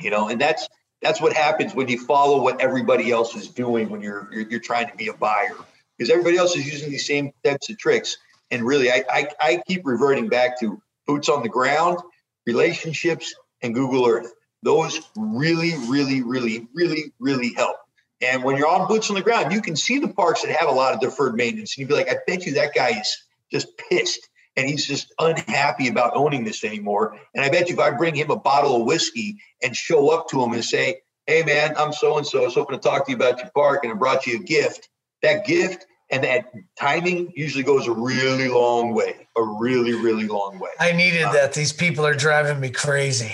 you 0.00 0.10
know, 0.10 0.28
and 0.28 0.40
that's 0.40 0.68
that's 1.00 1.20
what 1.20 1.32
happens 1.32 1.74
when 1.74 1.88
you 1.88 1.98
follow 1.98 2.42
what 2.42 2.60
everybody 2.60 3.10
else 3.10 3.34
is 3.34 3.48
doing 3.48 3.88
when 3.88 4.02
you're 4.02 4.28
you're, 4.30 4.48
you're 4.48 4.60
trying 4.60 4.88
to 4.90 4.96
be 4.96 5.08
a 5.08 5.14
buyer 5.14 5.56
because 5.96 6.10
everybody 6.10 6.36
else 6.36 6.54
is 6.54 6.66
using 6.70 6.90
these 6.90 7.06
same 7.06 7.32
types 7.42 7.70
of 7.70 7.78
tricks. 7.78 8.18
And 8.50 8.64
really, 8.64 8.90
I, 8.90 9.04
I, 9.08 9.28
I 9.40 9.62
keep 9.66 9.82
reverting 9.84 10.28
back 10.28 10.58
to 10.60 10.80
boots 11.06 11.28
on 11.28 11.42
the 11.42 11.48
ground, 11.48 11.98
relationships, 12.46 13.34
and 13.62 13.74
Google 13.74 14.06
Earth. 14.06 14.32
Those 14.62 15.00
really, 15.16 15.74
really, 15.86 16.22
really, 16.22 16.66
really, 16.74 17.12
really 17.18 17.54
help. 17.54 17.76
And 18.20 18.42
when 18.42 18.56
you're 18.56 18.68
on 18.68 18.88
boots 18.88 19.08
on 19.08 19.16
the 19.16 19.22
ground, 19.22 19.52
you 19.52 19.62
can 19.62 19.76
see 19.76 19.98
the 19.98 20.08
parks 20.08 20.42
that 20.42 20.50
have 20.50 20.68
a 20.68 20.72
lot 20.72 20.92
of 20.92 21.00
deferred 21.00 21.36
maintenance. 21.36 21.76
And 21.76 21.82
you'd 21.82 21.88
be 21.88 21.94
like, 21.94 22.10
I 22.10 22.16
bet 22.26 22.44
you 22.44 22.54
that 22.54 22.74
guy 22.74 22.98
is 23.00 23.24
just 23.50 23.78
pissed 23.78 24.28
and 24.56 24.68
he's 24.68 24.86
just 24.86 25.12
unhappy 25.18 25.88
about 25.88 26.16
owning 26.16 26.44
this 26.44 26.64
anymore. 26.64 27.18
And 27.34 27.44
I 27.44 27.50
bet 27.50 27.68
you 27.68 27.74
if 27.74 27.80
I 27.80 27.90
bring 27.90 28.14
him 28.14 28.30
a 28.30 28.36
bottle 28.36 28.76
of 28.76 28.86
whiskey 28.86 29.38
and 29.62 29.76
show 29.76 30.10
up 30.10 30.28
to 30.30 30.42
him 30.42 30.52
and 30.52 30.64
say, 30.64 31.00
Hey 31.26 31.42
man, 31.44 31.74
I'm 31.76 31.92
so 31.92 32.18
and 32.18 32.26
so. 32.26 32.42
I 32.42 32.44
was 32.46 32.54
hoping 32.54 32.78
to 32.78 32.82
talk 32.82 33.06
to 33.06 33.12
you 33.12 33.16
about 33.16 33.38
your 33.38 33.50
park 33.54 33.84
and 33.84 33.92
I 33.92 33.96
brought 33.96 34.26
you 34.26 34.40
a 34.40 34.42
gift. 34.42 34.88
That 35.22 35.46
gift 35.46 35.86
and 36.10 36.24
that 36.24 36.52
timing 36.76 37.32
usually 37.36 37.62
goes 37.62 37.86
a 37.86 37.92
really 37.92 38.48
long 38.48 38.94
way, 38.94 39.28
a 39.36 39.42
really, 39.42 39.94
really 39.94 40.26
long 40.26 40.58
way. 40.58 40.70
I 40.80 40.92
needed 40.92 41.22
uh, 41.22 41.32
that. 41.32 41.52
These 41.52 41.72
people 41.72 42.04
are 42.04 42.14
driving 42.14 42.58
me 42.58 42.70
crazy. 42.70 43.32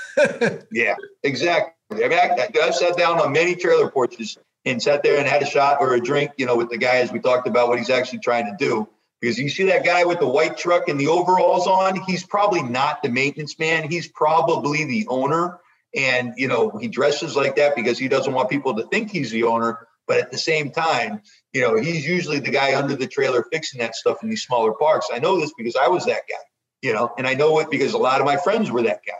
yeah, 0.72 0.94
exactly. 1.22 2.04
I 2.04 2.08
mean, 2.08 2.18
I, 2.18 2.48
I 2.62 2.70
sat 2.70 2.96
down 2.96 3.20
on 3.20 3.32
many 3.32 3.54
trailer 3.54 3.90
porches 3.90 4.36
and 4.64 4.82
sat 4.82 5.02
there 5.02 5.18
and 5.18 5.26
had 5.26 5.42
a 5.42 5.46
shot 5.46 5.78
or 5.80 5.94
a 5.94 6.00
drink, 6.00 6.32
you 6.36 6.46
know, 6.46 6.56
with 6.56 6.70
the 6.70 6.78
guy 6.78 6.96
as 6.96 7.12
we 7.12 7.18
talked 7.18 7.46
about 7.46 7.68
what 7.68 7.78
he's 7.78 7.90
actually 7.90 8.20
trying 8.20 8.46
to 8.46 8.56
do. 8.58 8.88
Because 9.22 9.38
you 9.38 9.48
see 9.48 9.62
that 9.64 9.84
guy 9.84 10.04
with 10.04 10.18
the 10.18 10.26
white 10.26 10.58
truck 10.58 10.88
and 10.88 10.98
the 10.98 11.06
overalls 11.06 11.68
on, 11.68 12.02
he's 12.08 12.26
probably 12.26 12.60
not 12.60 13.04
the 13.04 13.08
maintenance 13.08 13.56
man. 13.56 13.88
He's 13.88 14.08
probably 14.08 14.84
the 14.84 15.06
owner. 15.08 15.60
And, 15.94 16.34
you 16.36 16.48
know, 16.48 16.70
he 16.70 16.88
dresses 16.88 17.36
like 17.36 17.54
that 17.54 17.76
because 17.76 18.00
he 18.00 18.08
doesn't 18.08 18.32
want 18.32 18.50
people 18.50 18.74
to 18.74 18.86
think 18.88 19.12
he's 19.12 19.30
the 19.30 19.44
owner. 19.44 19.86
But 20.08 20.18
at 20.18 20.32
the 20.32 20.38
same 20.38 20.72
time, 20.72 21.22
you 21.52 21.60
know, 21.60 21.80
he's 21.80 22.04
usually 22.04 22.40
the 22.40 22.50
guy 22.50 22.76
under 22.76 22.96
the 22.96 23.06
trailer 23.06 23.44
fixing 23.52 23.78
that 23.78 23.94
stuff 23.94 24.24
in 24.24 24.28
these 24.28 24.42
smaller 24.42 24.72
parks. 24.72 25.06
I 25.12 25.20
know 25.20 25.38
this 25.38 25.52
because 25.56 25.76
I 25.76 25.86
was 25.86 26.04
that 26.06 26.22
guy, 26.28 26.42
you 26.82 26.92
know, 26.92 27.14
and 27.16 27.24
I 27.24 27.34
know 27.34 27.60
it 27.60 27.70
because 27.70 27.92
a 27.92 27.98
lot 27.98 28.20
of 28.20 28.26
my 28.26 28.36
friends 28.36 28.72
were 28.72 28.82
that 28.82 29.02
guy. 29.06 29.14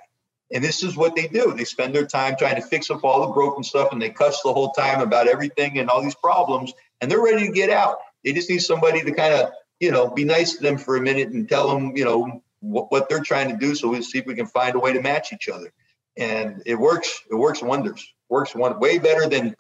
And 0.53 0.65
this 0.65 0.83
is 0.83 0.97
what 0.97 1.15
they 1.15 1.29
do. 1.29 1.55
They 1.57 1.63
spend 1.63 1.95
their 1.95 2.07
time 2.07 2.35
trying 2.37 2.57
to 2.57 2.63
fix 2.63 2.91
up 2.91 3.05
all 3.05 3.25
the 3.25 3.33
broken 3.33 3.63
stuff 3.63 3.93
and 3.93 4.03
they 4.03 4.11
cuss 4.11 4.43
the 4.43 4.53
whole 4.53 4.73
time 4.73 5.01
about 5.01 5.29
everything 5.29 5.79
and 5.79 5.89
all 5.89 6.03
these 6.03 6.17
problems. 6.17 6.73
And 7.01 7.09
they're 7.09 7.23
ready 7.23 7.47
to 7.47 7.53
get 7.53 7.71
out. 7.71 7.99
They 8.25 8.33
just 8.33 8.51
need 8.51 8.63
somebody 8.63 9.03
to 9.03 9.13
kind 9.13 9.35
of, 9.35 9.53
you 9.83 9.91
know, 9.91 10.09
be 10.09 10.25
nice 10.25 10.55
to 10.55 10.63
them 10.63 10.79
for 10.79 10.97
a 10.97 11.01
minute 11.01 11.31
and 11.31 11.49
tell 11.49 11.69
them, 11.69 11.97
you 11.97 12.05
know, 12.05 12.43
what, 12.61 12.93
what 12.93 13.09
they're 13.09 13.21
trying 13.21 13.49
to 13.51 13.57
do. 13.57 13.75
So 13.75 13.89
we'll 13.89 14.03
see 14.03 14.19
if 14.19 14.27
we 14.27 14.35
can 14.35 14.47
find 14.47 14.77
a 14.77 14.79
way 14.79 14.93
to 14.93 15.03
match 15.03 15.33
each 15.33 15.49
other. 15.49 15.73
And 16.17 16.63
it 16.65 16.77
works. 16.77 17.23
It 17.29 17.35
works 17.35 17.61
wonders. 17.61 18.15
Works 18.29 18.55
one 18.55 18.79
way 18.79 18.99
better 18.99 19.29
than 19.29 19.57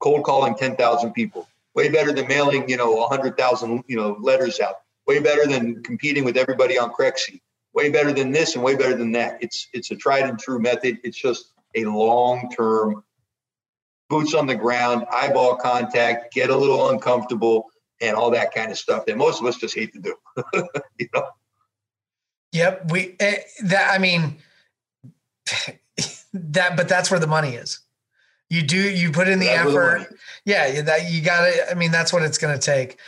cold 0.00 0.24
calling 0.24 0.54
10,000 0.54 1.12
people. 1.12 1.46
Way 1.74 1.90
better 1.90 2.10
than 2.12 2.26
mailing, 2.26 2.68
you 2.70 2.78
know, 2.78 2.92
100,000, 2.92 3.84
you 3.86 3.96
know, 3.96 4.16
letters 4.18 4.60
out. 4.60 4.76
Way 5.06 5.18
better 5.20 5.46
than 5.46 5.82
competing 5.82 6.24
with 6.24 6.38
everybody 6.38 6.78
on 6.78 6.90
Crexi 6.90 7.40
way 7.76 7.90
better 7.90 8.10
than 8.10 8.32
this 8.32 8.54
and 8.54 8.64
way 8.64 8.74
better 8.74 8.96
than 8.96 9.12
that. 9.12 9.38
It's 9.42 9.68
it's 9.72 9.90
a 9.90 9.96
tried 9.96 10.24
and 10.24 10.38
true 10.38 10.58
method. 10.58 10.98
It's 11.04 11.18
just 11.18 11.52
a 11.76 11.84
long 11.84 12.50
term 12.50 13.04
boots 14.08 14.34
on 14.34 14.46
the 14.46 14.54
ground, 14.54 15.04
eyeball 15.12 15.56
contact, 15.56 16.32
get 16.32 16.48
a 16.48 16.56
little 16.56 16.88
uncomfortable, 16.88 17.66
and 18.00 18.16
all 18.16 18.30
that 18.30 18.54
kind 18.54 18.70
of 18.70 18.78
stuff 18.78 19.06
that 19.06 19.16
most 19.16 19.40
of 19.40 19.46
us 19.46 19.56
just 19.56 19.74
hate 19.74 19.92
to 19.92 20.00
do. 20.00 20.14
you 20.98 21.08
know. 21.14 21.26
Yep, 22.52 22.90
we 22.90 23.16
uh, 23.20 23.32
that 23.64 23.90
I 23.92 23.98
mean 23.98 24.36
that, 26.32 26.76
but 26.76 26.88
that's 26.88 27.10
where 27.10 27.20
the 27.20 27.26
money 27.26 27.54
is. 27.54 27.80
You 28.48 28.62
do 28.62 28.78
you 28.78 29.10
put 29.10 29.26
in 29.26 29.40
the 29.40 29.46
that 29.46 29.66
effort. 29.66 30.06
Yeah, 30.44 30.80
that 30.82 31.10
you 31.10 31.20
got 31.20 31.46
to. 31.46 31.70
I 31.70 31.74
mean, 31.74 31.90
that's 31.90 32.12
what 32.12 32.22
it's 32.22 32.38
going 32.38 32.56
to 32.56 32.64
take. 32.64 32.98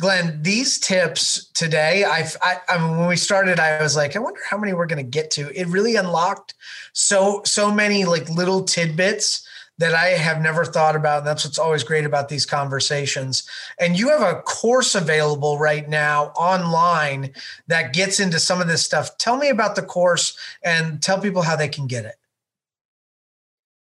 Glenn, 0.00 0.42
these 0.42 0.80
tips 0.80 1.50
today. 1.54 2.02
I've, 2.02 2.36
I, 2.42 2.56
I 2.68 2.78
mean, 2.78 2.98
when 2.98 3.08
we 3.08 3.16
started, 3.16 3.60
I 3.60 3.80
was 3.80 3.94
like, 3.94 4.16
I 4.16 4.18
wonder 4.18 4.40
how 4.50 4.58
many 4.58 4.72
we're 4.72 4.86
going 4.86 5.04
to 5.04 5.08
get 5.08 5.30
to. 5.32 5.56
It 5.58 5.68
really 5.68 5.94
unlocked 5.94 6.54
so 6.94 7.42
so 7.44 7.70
many 7.72 8.06
like 8.06 8.28
little 8.28 8.64
tidbits 8.64 9.46
that 9.78 9.94
I 9.94 10.08
have 10.08 10.40
never 10.40 10.64
thought 10.64 10.96
about. 10.96 11.18
And 11.18 11.26
that's 11.26 11.44
what's 11.44 11.58
always 11.58 11.84
great 11.84 12.04
about 12.04 12.28
these 12.28 12.44
conversations. 12.44 13.48
And 13.80 13.98
you 13.98 14.10
have 14.10 14.22
a 14.22 14.42
course 14.42 14.94
available 14.94 15.58
right 15.58 15.88
now 15.88 16.26
online 16.36 17.32
that 17.68 17.92
gets 17.92 18.20
into 18.20 18.40
some 18.40 18.60
of 18.60 18.68
this 18.68 18.82
stuff. 18.82 19.16
Tell 19.18 19.36
me 19.36 19.48
about 19.48 19.76
the 19.76 19.82
course 19.82 20.36
and 20.62 21.02
tell 21.02 21.20
people 21.20 21.42
how 21.42 21.56
they 21.56 21.68
can 21.68 21.86
get 21.86 22.04
it. 22.04 22.16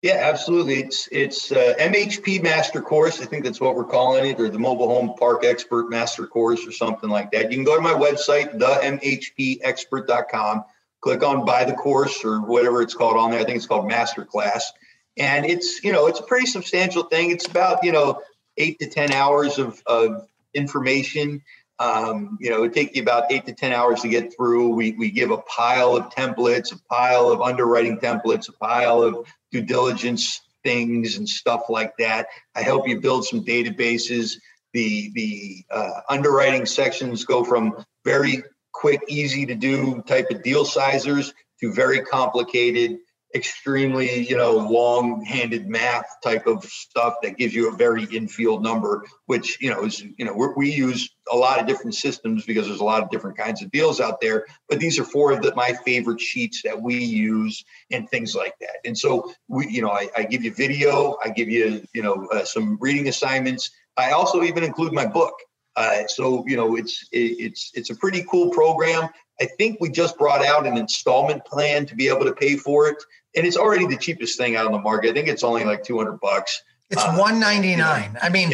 Yeah, 0.05 0.21
absolutely. 0.21 0.75
It's 0.75 1.09
it's 1.11 1.51
uh, 1.51 1.73
MHP 1.79 2.43
Master 2.43 2.79
Course. 2.79 3.19
I 3.21 3.25
think 3.25 3.43
that's 3.43 3.59
what 3.59 3.75
we're 3.75 3.85
calling 3.85 4.29
it, 4.29 4.39
or 4.39 4.49
the 4.49 4.59
Mobile 4.59 4.87
Home 4.87 5.15
Park 5.17 5.43
Expert 5.43 5.89
Master 5.89 6.27
Course, 6.27 6.67
or 6.67 6.71
something 6.71 7.09
like 7.09 7.31
that. 7.31 7.51
You 7.51 7.57
can 7.57 7.63
go 7.63 7.75
to 7.75 7.81
my 7.81 7.93
website, 7.93 8.55
themhpexpert.com. 8.59 10.63
Click 11.01 11.23
on 11.23 11.43
buy 11.43 11.63
the 11.63 11.73
course 11.73 12.23
or 12.23 12.41
whatever 12.41 12.83
it's 12.83 12.93
called 12.93 13.17
on 13.17 13.31
there. 13.31 13.39
I 13.39 13.45
think 13.45 13.57
it's 13.57 13.65
called 13.65 13.87
Master 13.87 14.23
Class, 14.23 14.71
and 15.17 15.45
it's 15.45 15.83
you 15.83 15.91
know 15.91 16.07
it's 16.07 16.19
a 16.19 16.23
pretty 16.23 16.45
substantial 16.45 17.03
thing. 17.03 17.31
It's 17.31 17.47
about 17.47 17.83
you 17.83 17.91
know 17.91 18.21
eight 18.57 18.79
to 18.79 18.87
ten 18.87 19.11
hours 19.11 19.57
of 19.57 19.81
of 19.85 20.27
information 20.53 21.41
um, 21.79 22.37
you 22.39 22.49
know, 22.49 22.57
it 22.57 22.61
would 22.61 22.73
take 22.73 22.95
you 22.95 23.01
about 23.01 23.31
eight 23.31 23.45
to 23.47 23.53
10 23.53 23.73
hours 23.73 24.01
to 24.01 24.07
get 24.07 24.33
through. 24.35 24.69
We, 24.69 24.93
we 24.93 25.11
give 25.11 25.31
a 25.31 25.37
pile 25.39 25.95
of 25.95 26.09
templates, 26.09 26.73
a 26.73 26.79
pile 26.89 27.29
of 27.29 27.41
underwriting 27.41 27.97
templates, 27.97 28.47
a 28.47 28.53
pile 28.53 29.01
of 29.01 29.27
due 29.51 29.61
diligence 29.61 30.41
things 30.63 31.17
and 31.17 31.27
stuff 31.27 31.63
like 31.69 31.95
that. 31.97 32.27
I 32.55 32.61
help 32.61 32.87
you 32.87 32.99
build 32.99 33.25
some 33.25 33.43
databases. 33.43 34.35
The, 34.73 35.11
the 35.13 35.65
uh, 35.69 36.01
underwriting 36.09 36.65
sections 36.65 37.25
go 37.25 37.43
from 37.43 37.85
very 38.03 38.43
quick, 38.73 39.01
easy 39.07 39.45
to 39.45 39.55
do 39.55 40.01
type 40.03 40.27
of 40.31 40.43
deal 40.43 40.65
sizers 40.65 41.33
to 41.61 41.73
very 41.73 42.01
complicated 42.01 42.97
extremely, 43.35 44.27
you 44.27 44.37
know, 44.37 44.53
long-handed 44.55 45.67
math 45.67 46.05
type 46.23 46.47
of 46.47 46.63
stuff 46.63 47.15
that 47.21 47.37
gives 47.37 47.53
you 47.53 47.71
a 47.71 47.75
very 47.75 48.05
infield 48.05 48.63
number, 48.63 49.05
which 49.25 49.61
you 49.61 49.69
know 49.69 49.83
is 49.83 50.01
you 50.17 50.25
know 50.25 50.53
we 50.55 50.71
use 50.71 51.09
a 51.31 51.35
lot 51.35 51.59
of 51.59 51.67
different 51.67 51.93
systems 51.95 52.45
because 52.45 52.65
there's 52.67 52.79
a 52.79 52.83
lot 52.83 53.03
of 53.03 53.09
different 53.09 53.37
kinds 53.37 53.61
of 53.61 53.69
deals 53.71 53.99
out 53.99 54.21
there. 54.21 54.45
But 54.69 54.79
these 54.79 54.97
are 54.97 55.03
four 55.03 55.31
of 55.31 55.41
the, 55.41 55.53
my 55.55 55.73
favorite 55.85 56.21
sheets 56.21 56.61
that 56.63 56.81
we 56.81 56.97
use 57.03 57.63
and 57.91 58.09
things 58.09 58.33
like 58.33 58.53
that. 58.61 58.77
And 58.85 58.97
so 58.97 59.33
we, 59.47 59.67
you 59.67 59.81
know, 59.81 59.91
I, 59.91 60.07
I 60.15 60.23
give 60.23 60.43
you 60.43 60.53
video, 60.53 61.17
I 61.23 61.29
give 61.29 61.49
you 61.49 61.83
you 61.93 62.01
know 62.01 62.27
uh, 62.31 62.45
some 62.45 62.77
reading 62.79 63.09
assignments. 63.09 63.69
I 63.97 64.11
also 64.11 64.43
even 64.43 64.63
include 64.63 64.93
my 64.93 65.05
book. 65.05 65.33
Uh, 65.75 66.07
so 66.07 66.45
you 66.47 66.55
know, 66.55 66.75
it's 66.75 67.07
it, 67.11 67.37
it's 67.39 67.71
it's 67.73 67.89
a 67.89 67.95
pretty 67.95 68.23
cool 68.29 68.49
program. 68.49 69.09
I 69.41 69.45
think 69.45 69.81
we 69.81 69.89
just 69.89 70.17
brought 70.17 70.45
out 70.45 70.65
an 70.65 70.77
installment 70.77 71.43
plan 71.45 71.85
to 71.87 71.95
be 71.95 72.07
able 72.07 72.23
to 72.23 72.33
pay 72.33 72.55
for 72.55 72.87
it 72.87 73.03
and 73.35 73.45
it's 73.45 73.57
already 73.57 73.85
the 73.85 73.97
cheapest 73.97 74.37
thing 74.37 74.55
out 74.55 74.65
on 74.65 74.71
the 74.71 74.79
market. 74.79 75.11
I 75.11 75.13
think 75.13 75.27
it's 75.27 75.43
only 75.43 75.65
like 75.65 75.83
200 75.83 76.19
bucks. 76.19 76.63
It's 76.89 77.03
uh, 77.03 77.15
199. 77.15 77.69
You 77.69 77.77
know, 77.77 78.19
I 78.21 78.29
mean, 78.29 78.51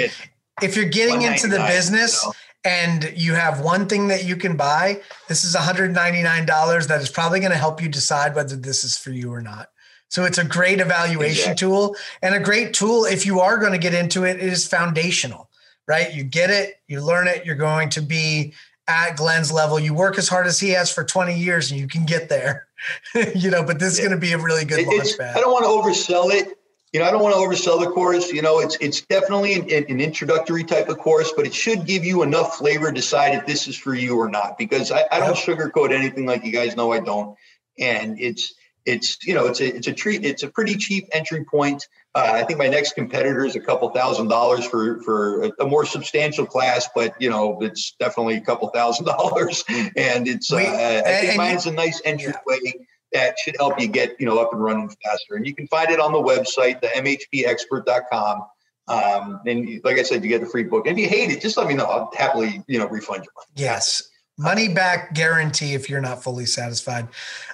if 0.62 0.76
you're 0.76 0.86
getting 0.86 1.22
into 1.22 1.48
the 1.48 1.60
business 1.68 2.24
you 2.24 2.30
know? 2.30 2.34
and 2.66 3.14
you 3.16 3.34
have 3.34 3.62
one 3.62 3.88
thing 3.88 4.08
that 4.08 4.26
you 4.26 4.36
can 4.36 4.58
buy, 4.58 5.02
this 5.28 5.44
is 5.44 5.56
$199 5.56 6.88
that 6.88 7.02
is 7.02 7.10
probably 7.10 7.40
going 7.40 7.52
to 7.52 7.58
help 7.58 7.82
you 7.82 7.90
decide 7.90 8.36
whether 8.36 8.56
this 8.56 8.84
is 8.84 8.98
for 8.98 9.12
you 9.12 9.32
or 9.32 9.42
not. 9.42 9.68
So 10.10 10.26
it's 10.26 10.38
a 10.38 10.44
great 10.44 10.82
evaluation 10.82 11.52
exactly. 11.52 11.68
tool 11.68 11.96
and 12.22 12.36
a 12.36 12.40
great 12.40 12.74
tool 12.74 13.06
if 13.06 13.26
you 13.26 13.40
are 13.40 13.58
going 13.58 13.72
to 13.72 13.78
get 13.78 13.94
into 13.94 14.26
it, 14.26 14.38
it 14.38 14.44
is 14.44 14.68
foundational, 14.68 15.50
right? 15.88 16.14
You 16.14 16.24
get 16.24 16.50
it, 16.50 16.80
you 16.88 17.02
learn 17.02 17.28
it, 17.28 17.46
you're 17.46 17.56
going 17.56 17.90
to 17.92 18.02
be 18.02 18.54
at 18.88 19.16
Glenn's 19.16 19.52
level. 19.52 19.80
You 19.80 19.94
work 19.94 20.18
as 20.18 20.28
hard 20.28 20.48
as 20.48 20.60
he 20.60 20.70
has 20.70 20.92
for 20.92 21.04
20 21.04 21.38
years 21.38 21.72
and 21.72 21.80
you 21.80 21.88
can 21.88 22.06
get 22.06 22.30
there. 22.30 22.68
you 23.36 23.50
know, 23.50 23.64
but 23.64 23.80
this 23.80 23.94
is 23.94 24.00
going 24.00 24.12
to 24.12 24.18
be 24.18 24.34
a 24.34 24.38
really 24.38 24.66
good 24.66 24.86
launch 24.86 25.18
pad. 25.18 25.36
I 25.36 25.40
don't 25.40 25.52
want 25.52 25.66
to 25.66 25.70
oversell 25.70 26.32
it. 26.34 26.58
You 26.92 27.00
know, 27.00 27.06
I 27.06 27.12
don't 27.12 27.24
want 27.24 27.34
to 27.34 27.40
oversell 27.40 27.80
the 27.80 27.90
course. 27.90 28.34
You 28.34 28.42
know, 28.42 28.60
it's 28.60 28.76
it's 28.82 29.00
definitely 29.02 29.54
an, 29.54 29.86
an, 29.90 30.02
introductory 30.02 30.66
type 30.66 30.90
of 30.90 30.98
course, 30.98 31.32
but 31.34 31.46
it 31.46 31.54
should 31.54 31.86
give 31.86 32.04
you 32.04 32.22
enough 32.22 32.58
flavor 32.58 32.88
to 32.88 32.94
decide 32.94 33.34
if 33.34 33.46
this 33.46 33.66
is 33.70 33.78
for 33.78 33.96
you 33.96 34.18
or 34.18 34.28
not. 34.28 34.58
Because 34.58 34.92
I, 34.92 35.06
I 35.10 35.20
don't 35.20 35.38
sugarcoat 35.38 35.94
anything, 35.94 36.26
like 36.26 36.44
you 36.44 36.52
guys 36.52 36.76
know 36.76 36.92
I 36.92 37.00
don't. 37.00 37.38
And 37.80 38.20
it's 38.20 38.56
it's 38.86 39.24
you 39.26 39.34
know 39.34 39.48
it's 39.48 39.60
a 39.60 39.76
it's 39.76 39.88
a 39.88 39.94
treat 39.94 40.26
it's 40.26 40.44
a 40.44 40.50
pretty 40.50 40.76
cheap 40.76 41.08
entry 41.14 41.44
point. 41.44 41.88
Uh, 42.14 42.32
I 42.34 42.44
think 42.44 42.60
my 42.60 42.68
next 42.68 42.94
competitor 42.94 43.46
is 43.46 43.56
a 43.56 43.60
couple 43.60 43.90
thousand 43.90 44.28
dollars 44.28 44.66
for 44.66 45.02
for 45.02 45.44
a, 45.44 45.52
a, 45.62 45.66
more 45.66 45.86
substantial 45.86 46.46
class, 46.46 46.90
but 46.94 47.14
you 47.20 47.30
know 47.30 47.60
it's 47.62 47.96
definitely 48.00 48.36
a 48.36 48.42
couple 48.42 48.68
thousand 48.70 49.06
dollars, 49.18 49.64
and 49.70 50.28
it's 50.28 50.52
uh, 50.52 50.58
I 50.58 51.22
think 51.22 51.38
mine's 51.38 51.66
a 51.66 51.72
nice 51.72 52.02
entryway. 52.04 52.60
Yeah. 52.64 52.72
That 53.14 53.36
should 53.40 53.58
help 53.58 53.80
you 53.80 53.88
get 53.88 54.16
you 54.20 54.26
know 54.26 54.40
up 54.40 54.54
and 54.54 54.64
running 54.64 54.90
faster, 55.04 55.36
and 55.36 55.46
you 55.46 55.54
can 55.54 55.68
find 55.68 55.90
it 55.90 56.00
on 56.00 56.14
the 56.14 56.22
website, 56.22 56.82
the 56.82 56.88
mhpexpert.com. 56.88 58.44
Um, 58.88 59.40
and 59.46 59.82
like 59.84 60.00
I 60.00 60.04
said, 60.04 60.24
you 60.24 60.30
get 60.30 60.42
the 60.42 60.48
free 60.48 60.64
book. 60.64 60.88
And 60.88 60.98
if 60.98 61.04
you 61.04 61.10
hate 61.10 61.30
it, 61.30 61.42
just 61.42 61.56
let 61.56 61.68
me 61.68 61.74
know. 61.74 61.86
I'll 61.86 62.12
happily 62.18 62.64
you 62.68 62.80
know 62.80 62.88
refund 62.88 63.24
your 63.24 63.34
money. 63.36 63.52
Yes, 63.56 64.02
money 64.42 64.68
back 64.68 65.14
guarantee 65.14 65.76
if 65.76 65.88
you're 65.90 66.02
not 66.02 66.22
fully 66.24 66.48
satisfied. 66.48 67.08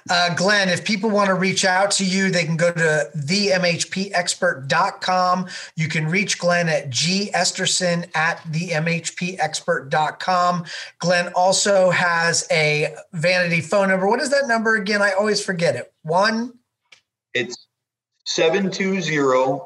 Uh, 0.08 0.34
Glenn, 0.34 0.70
if 0.70 0.82
people 0.84 1.10
want 1.10 1.28
to 1.28 1.34
reach 1.34 1.66
out 1.66 1.92
to 1.92 2.04
you, 2.04 2.30
they 2.30 2.44
can 2.44 2.56
go 2.56 2.72
to 2.72 3.10
themhpexpert.com. 3.14 5.46
You 5.76 5.88
can 5.88 6.08
reach 6.08 6.38
Glenn 6.38 6.68
at 6.68 6.90
g 6.90 7.30
esterson 7.34 8.08
at 8.16 8.38
themhpexpert.com. 8.44 10.64
Glenn 10.98 11.32
also 11.34 11.90
has 11.90 12.46
a 12.50 12.94
vanity 13.12 13.60
phone 13.60 13.90
number. 13.90 14.08
What 14.08 14.20
is 14.20 14.30
that 14.30 14.48
number 14.48 14.76
again? 14.76 15.02
I 15.02 15.12
always 15.12 15.44
forget 15.44 15.76
it. 15.76 15.92
One? 16.02 16.54
It's 17.34 17.66
720 18.24 19.60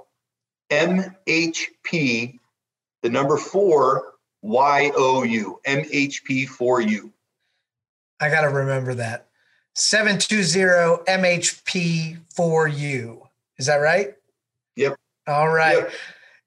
MHP, 0.71 2.39
the 3.03 3.11
number 3.11 3.37
four, 3.37 4.12
Y 4.42 4.90
O 4.96 5.22
U, 5.22 5.61
MHP 5.66 6.48
for 6.48 6.81
you. 6.81 7.12
I 8.20 8.28
got 8.28 8.42
to 8.42 8.48
remember 8.48 8.94
that. 8.94 9.28
720 9.74 11.05
MHP 11.07 12.18
for 12.35 12.68
you. 12.68 13.22
Is 13.59 13.66
that 13.66 13.76
right? 13.76 14.14
Yep. 14.76 14.96
All 15.26 15.48
right. 15.48 15.78
Yep. 15.78 15.92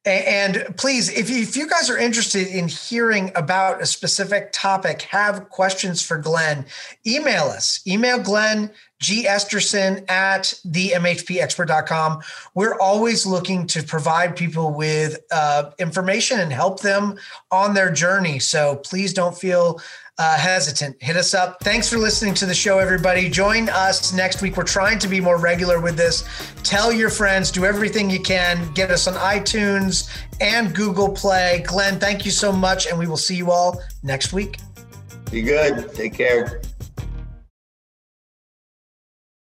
And 0.05 0.65
please, 0.77 1.09
if 1.09 1.31
you, 1.31 1.41
if 1.41 1.57
you 1.57 1.67
guys 1.67 1.89
are 1.89 1.97
interested 1.97 2.47
in 2.47 2.67
hearing 2.67 3.31
about 3.35 3.81
a 3.81 3.87
specific 3.87 4.51
topic, 4.51 5.01
have 5.03 5.49
questions 5.49 6.01
for 6.01 6.19
Glenn, 6.19 6.65
email 7.07 7.45
us. 7.45 7.81
Email 7.87 8.19
Glenn, 8.19 8.69
G. 8.99 9.25
Esterson 9.25 10.07
at 10.09 10.53
the 10.63 10.89
MHPexpert.com. 10.89 12.21
We're 12.53 12.79
always 12.79 13.25
looking 13.25 13.65
to 13.67 13.81
provide 13.81 14.35
people 14.35 14.75
with 14.75 15.19
uh, 15.31 15.71
information 15.79 16.39
and 16.39 16.53
help 16.53 16.81
them 16.81 17.17
on 17.51 17.73
their 17.73 17.91
journey. 17.91 18.37
So 18.37 18.75
please 18.77 19.11
don't 19.11 19.35
feel 19.35 19.81
uh, 20.17 20.37
hesitant, 20.37 20.95
hit 21.01 21.17
us 21.17 21.33
up. 21.33 21.59
Thanks 21.61 21.89
for 21.89 21.97
listening 21.97 22.33
to 22.35 22.45
the 22.45 22.53
show, 22.53 22.79
everybody. 22.79 23.29
Join 23.29 23.69
us 23.69 24.13
next 24.13 24.41
week. 24.41 24.55
We're 24.55 24.63
trying 24.63 24.99
to 24.99 25.07
be 25.07 25.19
more 25.19 25.37
regular 25.37 25.81
with 25.81 25.97
this. 25.97 26.23
Tell 26.63 26.91
your 26.91 27.09
friends, 27.09 27.51
do 27.51 27.65
everything 27.65 28.09
you 28.09 28.21
can. 28.21 28.71
Get 28.73 28.91
us 28.91 29.07
on 29.07 29.15
iTunes 29.15 30.09
and 30.39 30.73
Google 30.73 31.09
Play. 31.09 31.63
Glenn, 31.67 31.99
thank 31.99 32.25
you 32.25 32.31
so 32.31 32.51
much. 32.51 32.87
And 32.87 32.97
we 32.97 33.07
will 33.07 33.17
see 33.17 33.35
you 33.35 33.51
all 33.51 33.81
next 34.03 34.31
week. 34.31 34.57
Be 35.31 35.41
good. 35.41 35.93
Take 35.93 36.13
care. 36.13 36.61